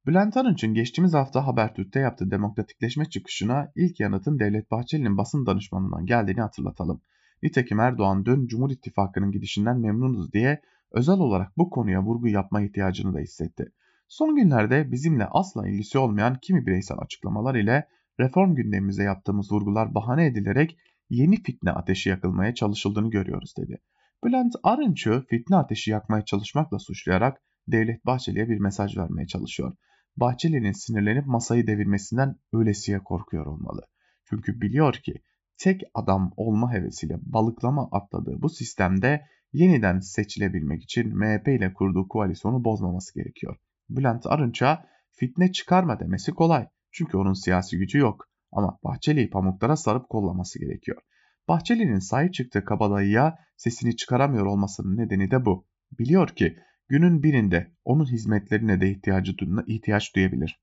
Bülent 0.07 0.37
Arınç'ın 0.37 0.73
geçtiğimiz 0.73 1.13
hafta 1.13 1.47
Habertürk'te 1.47 1.99
yaptığı 1.99 2.31
demokratikleşme 2.31 3.05
çıkışına 3.05 3.71
ilk 3.75 3.99
yanıtın 3.99 4.39
Devlet 4.39 4.71
Bahçeli'nin 4.71 5.17
basın 5.17 5.45
danışmanından 5.45 6.05
geldiğini 6.05 6.41
hatırlatalım. 6.41 7.01
Nitekim 7.43 7.79
Erdoğan 7.79 8.25
dün 8.25 8.47
Cumhur 8.47 8.71
İttifakı'nın 8.71 9.31
gidişinden 9.31 9.79
memnunuz 9.79 10.33
diye 10.33 10.61
özel 10.91 11.19
olarak 11.19 11.57
bu 11.57 11.69
konuya 11.69 12.03
vurgu 12.03 12.27
yapma 12.27 12.61
ihtiyacını 12.61 13.13
da 13.13 13.19
hissetti. 13.19 13.71
Son 14.07 14.35
günlerde 14.35 14.91
bizimle 14.91 15.25
asla 15.25 15.67
ilgisi 15.67 15.97
olmayan 15.97 16.37
kimi 16.41 16.65
bireysel 16.65 16.97
açıklamalar 16.99 17.55
ile 17.55 17.87
reform 18.19 18.55
gündemimize 18.55 19.03
yaptığımız 19.03 19.51
vurgular 19.51 19.95
bahane 19.95 20.25
edilerek 20.25 20.77
yeni 21.09 21.43
fitne 21.43 21.71
ateşi 21.71 22.09
yakılmaya 22.09 22.53
çalışıldığını 22.53 23.09
görüyoruz 23.09 23.53
dedi. 23.57 23.77
Bülent 24.23 24.53
Arınç'ı 24.63 25.25
fitne 25.29 25.55
ateşi 25.55 25.91
yakmaya 25.91 26.25
çalışmakla 26.25 26.79
suçlayarak 26.79 27.41
Devlet 27.67 28.05
Bahçeli'ye 28.05 28.49
bir 28.49 28.59
mesaj 28.59 28.97
vermeye 28.97 29.27
çalışıyor. 29.27 29.73
Bahçeli'nin 30.17 30.71
sinirlenip 30.71 31.25
masayı 31.25 31.67
devirmesinden 31.67 32.36
öylesiye 32.54 32.99
korkuyor 32.99 33.45
olmalı. 33.45 33.82
Çünkü 34.30 34.62
biliyor 34.62 34.93
ki 34.93 35.13
tek 35.58 35.82
adam 35.93 36.34
olma 36.38 36.73
hevesiyle 36.73 37.17
balıklama 37.21 37.89
atladığı 37.91 38.41
bu 38.41 38.49
sistemde 38.49 39.25
yeniden 39.54 39.99
seçilebilmek 39.99 40.84
için 40.84 41.17
MHP 41.17 41.47
ile 41.47 41.73
kurduğu 41.73 42.08
koalisyonu 42.08 42.63
bozmaması 42.63 43.13
gerekiyor. 43.13 43.58
Bülent 43.89 44.25
Arınç'a 44.25 44.86
fitne 45.12 45.51
çıkarma 45.51 45.99
demesi 45.99 46.32
kolay. 46.32 46.67
Çünkü 46.91 47.17
onun 47.17 47.34
siyasi 47.34 47.78
gücü 47.78 47.97
yok. 47.97 48.28
Ama 48.51 48.80
Bahçeli'yi 48.84 49.30
pamuklara 49.30 49.75
sarıp 49.75 50.10
kollaması 50.10 50.60
gerekiyor. 50.60 51.01
Bahçeli'nin 51.47 51.99
sahip 51.99 52.34
çıktığı 52.34 52.65
kabadayıya 52.65 53.38
sesini 53.58 53.95
çıkaramıyor 53.95 54.45
olmasının 54.45 54.97
nedeni 54.97 55.32
de 55.32 55.45
bu. 55.45 55.67
Biliyor 55.99 56.28
ki 56.28 56.58
günün 56.87 57.23
birinde 57.23 57.71
onun 57.85 58.05
hizmetlerine 58.05 58.81
de 58.81 58.91
ihtiyacı 58.91 59.35
ihtiyaç 59.67 60.15
duyabilir. 60.15 60.59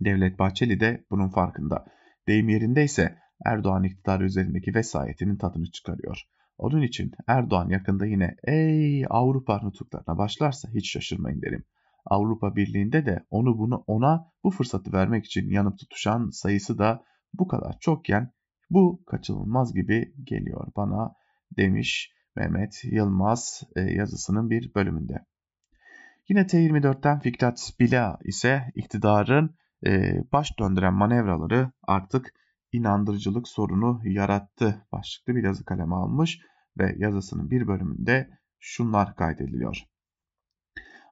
Devlet 0.00 0.38
Bahçeli 0.38 0.80
de 0.80 1.04
bunun 1.10 1.28
farkında. 1.28 1.84
Deyim 2.28 2.48
yerindeyse 2.48 3.18
Erdoğan 3.44 3.84
iktidarı 3.84 4.24
üzerindeki 4.24 4.74
vesayetinin 4.74 5.36
tadını 5.36 5.70
çıkarıyor. 5.70 6.22
Onun 6.58 6.82
için 6.82 7.12
Erdoğan 7.26 7.68
yakında 7.68 8.06
yine 8.06 8.36
ey 8.44 9.04
Avrupa 9.10 9.60
nutuklarına 9.62 10.18
başlarsa 10.18 10.68
hiç 10.74 10.92
şaşırmayın 10.92 11.42
derim. 11.42 11.64
Avrupa 12.06 12.56
Birliği'nde 12.56 13.06
de 13.06 13.24
onu 13.30 13.58
bunu 13.58 13.84
ona 13.86 14.32
bu 14.44 14.50
fırsatı 14.50 14.92
vermek 14.92 15.24
için 15.24 15.50
yanıp 15.50 15.78
tutuşan 15.78 16.30
sayısı 16.30 16.78
da 16.78 17.04
bu 17.34 17.48
kadar 17.48 17.78
çokken 17.80 18.30
bu 18.70 19.04
kaçınılmaz 19.06 19.74
gibi 19.74 20.14
geliyor 20.24 20.66
bana 20.76 21.14
demiş 21.56 22.12
Mehmet 22.36 22.84
Yılmaz 22.84 23.62
e, 23.76 23.80
yazısının 23.80 24.50
bir 24.50 24.74
bölümünde. 24.74 25.24
Yine 26.28 26.40
T24'ten 26.40 27.18
Fikret 27.20 27.74
Bila 27.80 28.18
ise 28.24 28.72
iktidarın 28.74 29.56
e, 29.86 30.14
baş 30.32 30.58
döndüren 30.58 30.94
manevraları 30.94 31.70
artık 31.82 32.34
inandırıcılık 32.72 33.48
sorunu 33.48 34.00
yarattı 34.04 34.86
başlıklı 34.92 35.34
bir 35.34 35.44
yazı 35.44 35.64
kaleme 35.64 35.94
almış 35.94 36.40
ve 36.78 36.94
yazısının 36.98 37.50
bir 37.50 37.66
bölümünde 37.66 38.30
şunlar 38.58 39.16
kaydediliyor. 39.16 39.82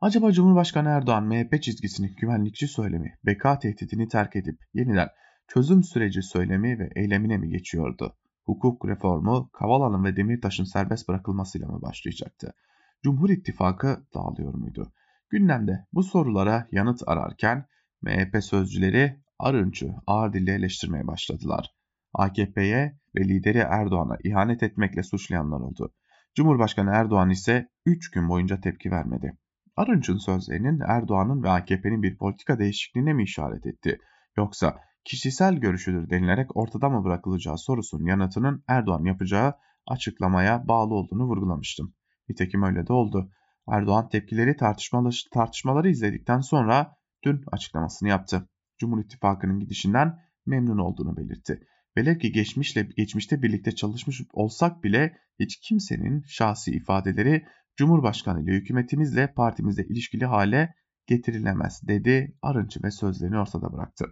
Acaba 0.01 0.33
Cumhurbaşkanı 0.33 0.88
Erdoğan 0.88 1.25
MHP 1.25 1.62
çizgisini 1.62 2.14
güvenlikçi 2.14 2.68
söylemi, 2.68 3.18
beka 3.27 3.59
tehditini 3.59 4.09
terk 4.09 4.37
edip 4.37 4.59
yeniden 4.75 5.09
çözüm 5.48 5.83
süreci 5.83 6.22
söylemi 6.22 6.79
ve 6.79 6.90
eylemine 6.96 7.37
mi 7.38 7.48
geçiyordu? 7.48 8.16
Hukuk 8.44 8.88
reformu 8.88 9.51
Kavala'nın 9.53 10.05
ve 10.05 10.16
Demirtaş'ın 10.16 10.64
serbest 10.64 11.09
bırakılmasıyla 11.09 11.68
mı 11.68 11.83
başlayacaktı? 11.83 12.55
Cumhur 13.03 13.31
İttifakı 13.31 14.07
dağılıyor 14.14 14.55
muydu? 14.55 14.92
Gündemde 15.33 15.87
bu 15.92 16.03
sorulara 16.03 16.68
yanıt 16.73 17.01
ararken 17.07 17.66
MHP 18.03 18.45
sözcüleri 18.45 19.21
Arınç'ı 19.38 19.95
ağır 20.07 20.33
dille 20.33 20.55
eleştirmeye 20.55 21.07
başladılar. 21.07 21.75
AKP'ye 22.14 22.99
ve 23.16 23.29
lideri 23.29 23.59
Erdoğan'a 23.59 24.16
ihanet 24.25 24.62
etmekle 24.62 25.03
suçlayanlar 25.03 25.61
oldu. 25.61 25.95
Cumhurbaşkanı 26.35 26.90
Erdoğan 26.90 27.31
ise 27.31 27.68
3 27.87 28.11
gün 28.11 28.29
boyunca 28.29 28.61
tepki 28.61 28.90
vermedi. 28.90 29.38
Arınç'ın 29.77 30.16
sözlerinin 30.16 30.81
Erdoğan'ın 30.88 31.42
ve 31.42 31.51
AKP'nin 31.51 32.03
bir 32.03 32.16
politika 32.16 32.59
değişikliğine 32.59 33.12
mi 33.12 33.23
işaret 33.23 33.66
etti? 33.66 33.99
Yoksa 34.37 34.81
kişisel 35.05 35.55
görüşüdür 35.55 36.11
denilerek 36.11 36.57
ortada 36.57 36.88
mı 36.88 37.05
bırakılacağı 37.05 37.59
sorusunun 37.59 38.07
yanıtının 38.07 38.64
Erdoğan 38.68 39.05
yapacağı 39.05 39.55
açıklamaya 39.87 40.68
bağlı 40.68 40.95
olduğunu 40.95 41.25
vurgulamıştım. 41.25 41.95
Nitekim 42.29 42.62
öyle 42.62 42.87
de 42.87 42.92
oldu. 42.92 43.31
Erdoğan 43.68 44.09
tepkileri 44.09 44.57
tartışmaları, 44.57 45.14
tartışmaları 45.33 45.90
izledikten 45.90 46.40
sonra 46.40 46.96
dün 47.25 47.40
açıklamasını 47.53 48.09
yaptı. 48.09 48.48
Cumhur 48.79 49.05
İttifakı'nın 49.05 49.61
gidişinden 49.61 50.18
memnun 50.46 50.79
olduğunu 50.79 51.16
belirtti. 51.16 51.61
Velev 51.96 52.18
ki 52.18 52.33
geçmişle 52.33 52.88
geçmişte 52.96 53.42
birlikte 53.42 53.75
çalışmış 53.75 54.22
olsak 54.33 54.85
bile 54.85 55.16
hiç 55.38 55.61
kimsenin 55.61 56.22
şahsi 56.27 56.70
ifadeleri 56.70 57.44
Cumhurbaşkanı 57.77 58.42
ile 58.42 58.53
hükümetimizle 58.53 59.33
partimizle 59.35 59.85
ilişkili 59.85 60.25
hale 60.27 60.75
getirilemez 61.07 61.81
dedi 61.88 62.37
Arınçı 62.42 62.83
ve 62.83 62.90
sözlerini 62.90 63.38
ortada 63.38 63.72
bıraktı. 63.72 64.07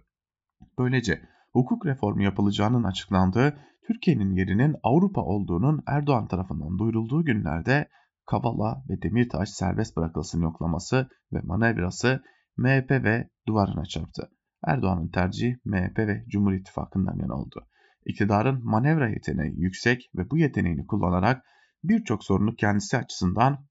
Böylece 0.77 1.21
hukuk 1.53 1.85
reformu 1.85 2.23
yapılacağının 2.23 2.83
açıklandığı 2.83 3.57
Türkiye'nin 3.87 4.35
yerinin 4.35 4.75
Avrupa 4.83 5.21
olduğunun 5.21 5.83
Erdoğan 5.87 6.27
tarafından 6.27 6.79
duyurulduğu 6.79 7.25
günlerde 7.25 7.87
Kavala 8.25 8.83
ve 8.89 9.01
Demirtaş 9.01 9.49
serbest 9.49 9.97
bırakılsın 9.97 10.41
yoklaması 10.41 11.09
ve 11.33 11.39
manevrası 11.43 12.23
MHP 12.57 12.91
ve 12.91 13.29
duvarına 13.47 13.85
çarptı. 13.85 14.31
Erdoğan'ın 14.65 15.07
tercihi 15.07 15.59
MHP 15.65 15.99
ve 15.99 16.25
Cumhur 16.27 16.53
İttifakı'ndan 16.53 17.19
yana 17.19 17.35
oldu. 17.35 17.67
İktidarın 18.05 18.65
manevra 18.65 19.09
yeteneği 19.09 19.59
yüksek 19.59 20.11
ve 20.15 20.31
bu 20.31 20.37
yeteneğini 20.37 20.87
kullanarak 20.87 21.45
birçok 21.83 22.23
sorunu 22.23 22.55
kendisi 22.55 22.97
açısından 22.97 23.65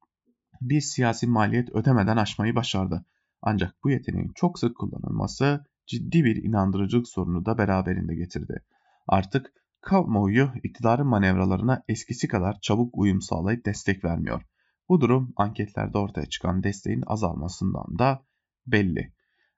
bir 0.60 0.80
siyasi 0.80 1.26
maliyet 1.26 1.70
ödemeden 1.70 2.16
aşmayı 2.16 2.54
başardı. 2.54 3.04
Ancak 3.42 3.74
bu 3.84 3.90
yeteneğin 3.90 4.32
çok 4.34 4.58
sık 4.58 4.76
kullanılması 4.76 5.64
ciddi 5.86 6.24
bir 6.24 6.36
inandırıcılık 6.44 7.08
sorunu 7.08 7.46
da 7.46 7.58
beraberinde 7.58 8.14
getirdi. 8.14 8.64
Artık 9.08 9.52
kamuoyu 9.80 10.50
iktidarın 10.62 11.06
manevralarına 11.06 11.82
eskisi 11.88 12.28
kadar 12.28 12.60
çabuk 12.60 12.98
uyum 12.98 13.20
sağlayıp 13.20 13.66
destek 13.66 14.04
vermiyor. 14.04 14.42
Bu 14.88 15.00
durum 15.00 15.32
anketlerde 15.36 15.98
ortaya 15.98 16.26
çıkan 16.26 16.62
desteğin 16.62 17.02
azalmasından 17.06 17.98
da 17.98 18.22
belli. 18.66 19.12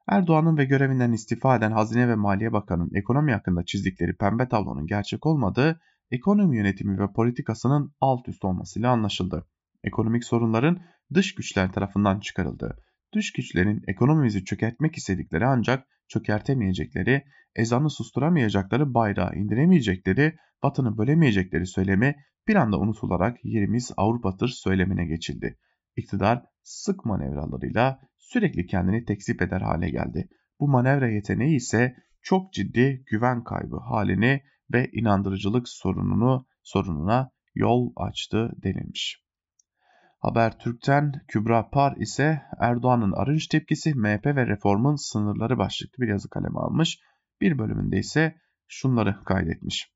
Erdoğan'ın 0.08 0.56
ve 0.56 0.64
görevinden 0.64 1.12
istifa 1.12 1.56
eden 1.56 1.72
Hazine 1.72 2.08
ve 2.08 2.14
Maliye 2.14 2.52
Bakanı'nın 2.52 2.94
ekonomi 2.94 3.32
hakkında 3.32 3.64
çizdikleri 3.64 4.16
pembe 4.16 4.48
tablonun 4.48 4.86
gerçek 4.86 5.26
olmadığı, 5.26 5.80
ekonomi 6.10 6.56
yönetimi 6.56 6.98
ve 6.98 7.12
politikasının 7.12 7.94
alt 8.00 8.28
üst 8.28 8.44
olmasıyla 8.44 8.90
anlaşıldı. 8.90 9.46
Ekonomik 9.84 10.24
sorunların 10.24 10.82
dış 11.14 11.34
güçler 11.34 11.72
tarafından 11.72 12.20
çıkarıldığı, 12.20 12.76
dış 13.14 13.32
güçlerin 13.32 13.82
ekonomimizi 13.86 14.44
çökertmek 14.44 14.96
istedikleri 14.96 15.46
ancak 15.46 15.86
çökertemeyecekleri, 16.12 17.24
ezanı 17.56 17.90
susturamayacakları, 17.90 18.94
bayrağı 18.94 19.34
indiremeyecekleri, 19.34 20.36
batını 20.62 20.98
bölemeyecekleri 20.98 21.66
söylemi 21.66 22.16
bir 22.48 22.56
anda 22.56 22.78
unutularak 22.78 23.44
yerimiz 23.44 23.92
Avrupadır 23.96 24.48
söylemine 24.48 25.06
geçildi. 25.06 25.58
İktidar 25.96 26.42
sık 26.62 27.04
manevralarıyla 27.04 28.00
sürekli 28.18 28.66
kendini 28.66 29.04
tekzip 29.04 29.42
eder 29.42 29.60
hale 29.60 29.90
geldi. 29.90 30.28
Bu 30.60 30.68
manevra 30.68 31.08
yeteneği 31.08 31.56
ise 31.56 31.96
çok 32.22 32.52
ciddi 32.52 33.04
güven 33.06 33.44
kaybı 33.44 33.76
halini 33.76 34.42
ve 34.72 34.90
inandırıcılık 34.92 35.68
sorununu 35.68 36.46
sorununa 36.62 37.30
yol 37.54 37.92
açtı 37.96 38.50
denilmiş. 38.62 39.21
Habertürk'ten 40.22 41.12
Kübra 41.28 41.70
Par 41.70 41.96
ise 41.96 42.42
Erdoğan'ın 42.60 43.12
arınç 43.12 43.46
tepkisi 43.46 43.94
MHP 43.94 44.26
ve 44.26 44.46
reformun 44.46 44.96
sınırları 44.96 45.58
başlıklı 45.58 46.02
bir 46.02 46.08
yazı 46.08 46.30
kaleme 46.30 46.58
almış. 46.58 46.98
Bir 47.40 47.58
bölümünde 47.58 47.98
ise 47.98 48.36
şunları 48.68 49.24
kaydetmiş. 49.24 49.92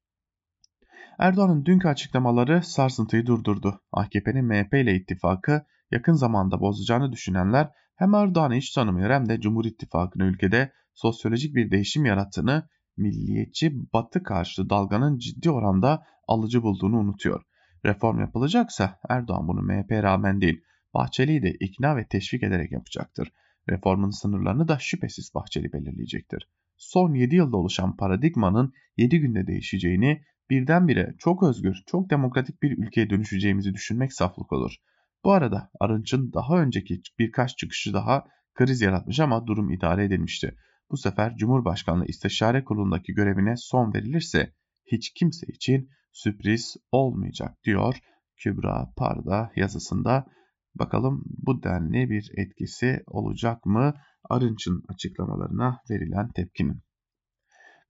Erdoğan'ın 1.18 1.64
dünkü 1.64 1.88
açıklamaları 1.88 2.62
sarsıntıyı 2.62 3.26
durdurdu. 3.26 3.80
AKP'nin 3.92 4.44
MHP 4.44 4.74
ile 4.74 4.94
ittifakı 4.94 5.62
yakın 5.90 6.12
zamanda 6.12 6.60
bozacağını 6.60 7.12
düşünenler 7.12 7.70
hem 7.96 8.14
Erdoğan'ı 8.14 8.54
hiç 8.54 8.72
tanımıyor 8.72 9.10
hem 9.10 9.28
de 9.28 9.40
Cumhur 9.40 9.64
İttifakı'nın 9.64 10.24
ülkede 10.24 10.72
sosyolojik 10.94 11.54
bir 11.54 11.70
değişim 11.70 12.04
yarattığını, 12.04 12.68
milliyetçi 12.96 13.72
batı 13.92 14.22
karşıtı 14.22 14.70
dalganın 14.70 15.18
ciddi 15.18 15.50
oranda 15.50 16.02
alıcı 16.28 16.62
bulduğunu 16.62 16.96
unutuyor. 16.96 17.42
Reform 17.86 18.20
yapılacaksa 18.20 18.98
Erdoğan 19.08 19.48
bunu 19.48 19.62
MHP'ye 19.62 20.02
rağmen 20.02 20.40
değil, 20.40 20.60
Bahçeli'yi 20.94 21.42
de 21.42 21.50
ikna 21.50 21.96
ve 21.96 22.06
teşvik 22.08 22.42
ederek 22.42 22.72
yapacaktır. 22.72 23.32
Reformun 23.70 24.10
sınırlarını 24.10 24.68
da 24.68 24.78
şüphesiz 24.78 25.34
Bahçeli 25.34 25.72
belirleyecektir. 25.72 26.48
Son 26.76 27.14
7 27.14 27.36
yılda 27.36 27.56
oluşan 27.56 27.96
paradigmanın 27.96 28.72
7 28.96 29.20
günde 29.20 29.46
değişeceğini, 29.46 30.22
birdenbire 30.50 31.14
çok 31.18 31.42
özgür, 31.42 31.82
çok 31.86 32.10
demokratik 32.10 32.62
bir 32.62 32.78
ülkeye 32.78 33.10
dönüşeceğimizi 33.10 33.74
düşünmek 33.74 34.12
saflık 34.12 34.52
olur. 34.52 34.76
Bu 35.24 35.32
arada 35.32 35.70
Arınç'ın 35.80 36.32
daha 36.32 36.62
önceki 36.62 37.00
birkaç 37.18 37.58
çıkışı 37.58 37.94
daha 37.94 38.24
kriz 38.54 38.80
yaratmış 38.80 39.20
ama 39.20 39.46
durum 39.46 39.70
idare 39.70 40.04
edilmişti. 40.04 40.56
Bu 40.90 40.96
sefer 40.96 41.36
Cumhurbaşkanlığı 41.36 42.06
İstişare 42.06 42.64
Kurulu'ndaki 42.64 43.14
görevine 43.14 43.56
son 43.56 43.94
verilirse 43.94 44.52
hiç 44.92 45.12
kimse 45.14 45.46
için 45.46 45.90
sürpriz 46.16 46.76
olmayacak 46.92 47.64
diyor 47.64 47.98
Kübra 48.36 48.92
Parda 48.96 49.52
yazısında. 49.56 50.26
Bakalım 50.74 51.24
bu 51.26 51.62
denli 51.62 52.10
bir 52.10 52.30
etkisi 52.36 53.02
olacak 53.06 53.66
mı 53.66 53.94
Arınç'ın 54.30 54.82
açıklamalarına 54.88 55.80
verilen 55.90 56.28
tepkinin. 56.32 56.82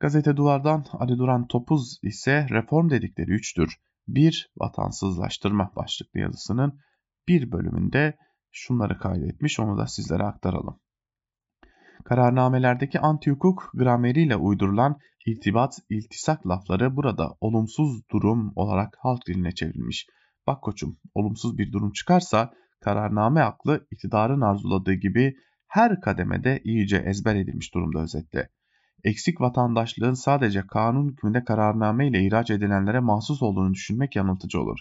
Gazete 0.00 0.36
Duvar'dan 0.36 0.84
Ali 0.92 1.18
Duran 1.18 1.46
Topuz 1.46 1.98
ise 2.02 2.46
reform 2.50 2.90
dedikleri 2.90 3.30
üçtür. 3.30 3.76
Bir, 4.08 4.50
vatansızlaştırma 4.56 5.72
başlıklı 5.76 6.20
yazısının 6.20 6.80
bir 7.28 7.52
bölümünde 7.52 8.16
şunları 8.52 8.98
kaydetmiş 8.98 9.60
onu 9.60 9.78
da 9.78 9.86
sizlere 9.86 10.22
aktaralım. 10.22 10.80
Kararnamelerdeki 12.08 13.00
anti-hukuk 13.00 13.70
grameriyle 13.74 14.36
uydurulan 14.36 14.98
iltibat, 15.26 15.78
iltisak 15.90 16.46
lafları 16.46 16.96
burada 16.96 17.34
olumsuz 17.40 18.08
durum 18.10 18.52
olarak 18.56 18.96
halk 18.98 19.26
diline 19.26 19.52
çevrilmiş. 19.52 20.06
Bak 20.46 20.62
koçum, 20.62 20.98
olumsuz 21.14 21.58
bir 21.58 21.72
durum 21.72 21.92
çıkarsa 21.92 22.52
kararname 22.80 23.40
aklı 23.40 23.86
iktidarın 23.90 24.40
arzuladığı 24.40 24.94
gibi 24.94 25.34
her 25.68 26.00
kademede 26.00 26.60
iyice 26.64 26.96
ezber 26.96 27.36
edilmiş 27.36 27.74
durumda 27.74 28.02
özetle. 28.02 28.48
Eksik 29.04 29.40
vatandaşlığın 29.40 30.14
sadece 30.14 30.66
kanun 30.66 31.08
hükmünde 31.08 31.44
kararname 31.44 32.08
ile 32.08 32.26
ihraç 32.26 32.50
edilenlere 32.50 33.00
mahsus 33.00 33.42
olduğunu 33.42 33.74
düşünmek 33.74 34.16
yanıltıcı 34.16 34.60
olur. 34.60 34.78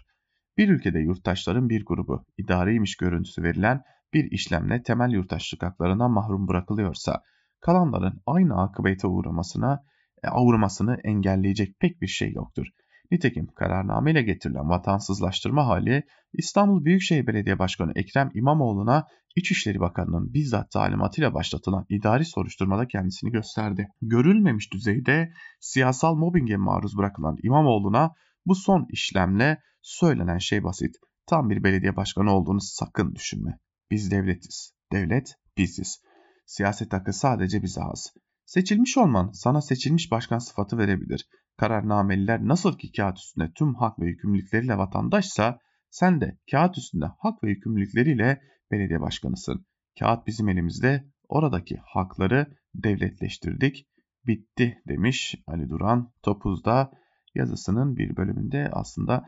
Bir 0.58 0.70
ülkede 0.70 1.00
yurttaşların 1.00 1.70
bir 1.70 1.86
grubu 1.86 2.26
idariymiş 2.38 2.96
görüntüsü 2.96 3.44
verilen 3.44 3.82
bir 4.16 4.32
işlemle 4.32 4.84
temel 4.84 5.12
yurttaşlık 5.12 5.64
haklarından 5.64 6.12
mahrum 6.12 6.48
bırakılıyorsa 6.48 7.22
kalanların 7.60 8.22
aynı 8.26 8.62
akıbete 8.62 9.08
uğramasına 9.08 9.84
e, 10.24 10.28
uğramasını 10.40 10.98
engelleyecek 11.04 11.80
pek 11.80 12.02
bir 12.02 12.08
şey 12.08 12.32
yoktur. 12.32 12.68
Nitekim 13.12 13.48
kararname 13.48 14.12
ile 14.12 14.22
getirilen 14.22 14.70
vatansızlaştırma 14.70 15.68
hali 15.68 16.04
İstanbul 16.34 16.86
Büyükşehir 16.86 17.28
Belediye 17.28 17.60
Başkanı 17.60 17.92
Ekrem 17.96 18.30
İmamoğlu'na 18.34 19.08
İçişleri 19.36 19.80
Bakanı'nın 19.80 20.34
bizzat 20.34 20.72
talimatıyla 20.72 21.34
başlatılan 21.34 21.86
idari 21.90 22.26
soruşturmada 22.26 22.88
kendisini 22.88 23.32
gösterdi. 23.32 23.88
Görülmemiş 24.02 24.74
düzeyde 24.74 25.34
siyasal 25.60 26.16
mobbinge 26.16 26.58
maruz 26.58 26.98
bırakılan 26.98 27.38
İmamoğlu'na 27.44 28.14
bu 28.46 28.56
son 28.56 28.86
işlemle 28.90 29.62
söylenen 29.82 30.38
şey 30.38 30.64
basit. 30.64 30.96
Tam 31.28 31.50
bir 31.50 31.64
belediye 31.64 31.96
başkanı 31.96 32.32
olduğunu 32.32 32.62
sakın 32.62 33.16
düşünme. 33.16 33.60
Biz 33.92 34.12
devletiz. 34.12 34.74
Devlet 34.92 35.36
biziz. 35.58 36.02
Siyaset 36.46 36.94
hakkı 36.94 37.14
sadece 37.14 37.64
bize 37.64 37.82
az. 37.82 38.14
Seçilmiş 38.46 38.98
olman 38.98 39.32
sana 39.32 39.62
seçilmiş 39.62 40.12
başkan 40.12 40.40
sıfatı 40.40 40.78
verebilir. 40.78 41.28
Kararnameliler 41.58 42.48
nasıl 42.48 42.78
ki 42.78 42.92
kağıt 42.92 43.18
üstünde 43.18 43.52
tüm 43.56 43.76
hak 43.76 44.00
ve 44.00 44.06
yükümlülükleriyle 44.06 44.78
vatandaşsa 44.78 45.60
sen 45.90 46.22
de 46.22 46.38
kağıt 46.52 46.78
üstünde 46.78 47.06
hak 47.20 47.44
ve 47.44 47.50
yükümlülükleriyle 47.50 48.42
belediye 48.72 49.02
başkanısın. 49.02 49.66
Kağıt 50.00 50.28
bizim 50.28 50.50
elimizde. 50.50 51.04
Oradaki 51.30 51.78
hakları 51.86 52.48
devletleştirdik. 52.76 53.88
Bitti 54.28 54.78
demiş 54.88 55.36
Ali 55.48 55.70
Duran 55.70 56.14
Topuz'da 56.24 56.92
yazısının 57.36 57.98
bir 57.98 58.18
bölümünde 58.18 58.70
aslında 58.72 59.26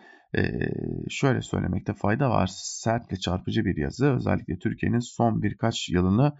şöyle 1.09 1.41
söylemekte 1.41 1.93
fayda 1.93 2.29
var. 2.29 2.49
Sert 2.53 3.11
ve 3.11 3.15
çarpıcı 3.15 3.65
bir 3.65 3.77
yazı. 3.77 4.05
Özellikle 4.05 4.59
Türkiye'nin 4.59 4.99
son 4.99 5.41
birkaç 5.41 5.89
yılını 5.89 6.33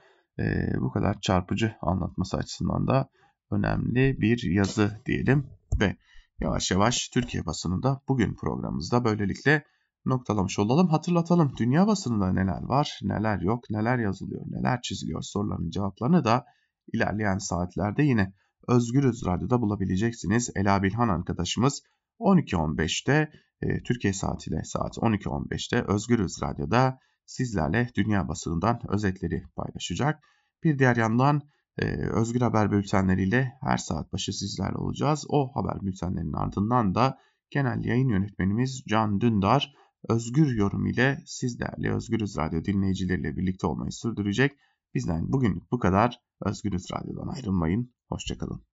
bu 0.80 0.92
kadar 0.92 1.20
çarpıcı 1.22 1.76
anlatması 1.82 2.38
açısından 2.38 2.88
da 2.88 3.10
önemli 3.52 4.22
bir 4.22 4.52
yazı 4.52 5.02
diyelim 5.06 5.48
ve 5.80 5.96
yavaş 6.40 6.72
yavaş 6.72 7.10
Türkiye 7.10 7.46
basınında 7.46 8.02
bugün 8.08 8.36
programımızda 8.36 9.06
böylelikle 9.06 9.64
noktalamış 10.06 10.60
olalım. 10.60 10.88
Hatırlatalım 10.88 11.54
dünya 11.60 11.88
basınında 11.88 12.34
neler 12.34 12.64
var, 12.64 13.00
neler 13.04 13.42
yok, 13.42 13.64
neler 13.70 13.98
yazılıyor, 13.98 14.46
neler 14.48 14.82
çiziliyor 14.82 15.22
soruların 15.22 15.70
cevaplarını 15.70 16.24
da 16.24 16.46
ilerleyen 16.94 17.38
saatlerde 17.38 18.04
yine 18.04 18.34
Özgürüz 18.68 19.26
Radyo'da 19.26 19.62
bulabileceksiniz. 19.62 20.50
Ela 20.56 20.84
Bilhan 20.84 21.10
arkadaşımız 21.10 21.84
12.15'te 22.20 23.32
e, 23.62 23.84
Türkiye 23.84 24.14
saatiyle 24.14 24.64
saat 24.64 24.98
12.15'te 24.98 25.84
Özgürüz 25.88 26.42
Radyo'da 26.44 27.00
sizlerle 27.26 27.90
dünya 27.96 28.28
basınından 28.28 28.80
özetleri 28.90 29.44
paylaşacak. 29.56 30.24
Bir 30.64 30.80
diğer 30.80 30.96
yandan 30.96 31.42
e, 31.78 31.86
Özgür 31.96 32.42
Haber 32.42 32.72
bültenleriyle 32.72 33.54
her 33.62 33.78
saat 33.78 34.14
başı 34.14 34.34
sizlerle 34.34 34.78
olacağız. 34.78 35.26
O 35.30 35.52
haber 35.56 35.82
bültenlerinin 35.82 36.34
ardından 36.34 36.96
da 36.96 37.18
genel 37.50 37.86
yayın 37.86 38.10
yönetmenimiz 38.10 38.84
Can 38.88 39.22
Dündar 39.22 39.74
özgür 40.10 40.56
yorum 40.56 40.86
ile 40.86 41.18
siz 41.26 41.60
değerli 41.60 41.94
Özgürüz 41.94 42.38
Radyo 42.38 42.64
dinleyicileriyle 42.64 43.38
birlikte 43.38 43.68
olmayı 43.68 43.92
sürdürecek. 43.92 44.52
Bizden 44.94 45.32
bugünlük 45.32 45.72
bu 45.72 45.80
kadar. 45.80 46.20
Özgürüz 46.46 46.88
Radyo'dan 46.94 47.28
ayrılmayın. 47.28 47.94
Hoşçakalın. 48.10 48.66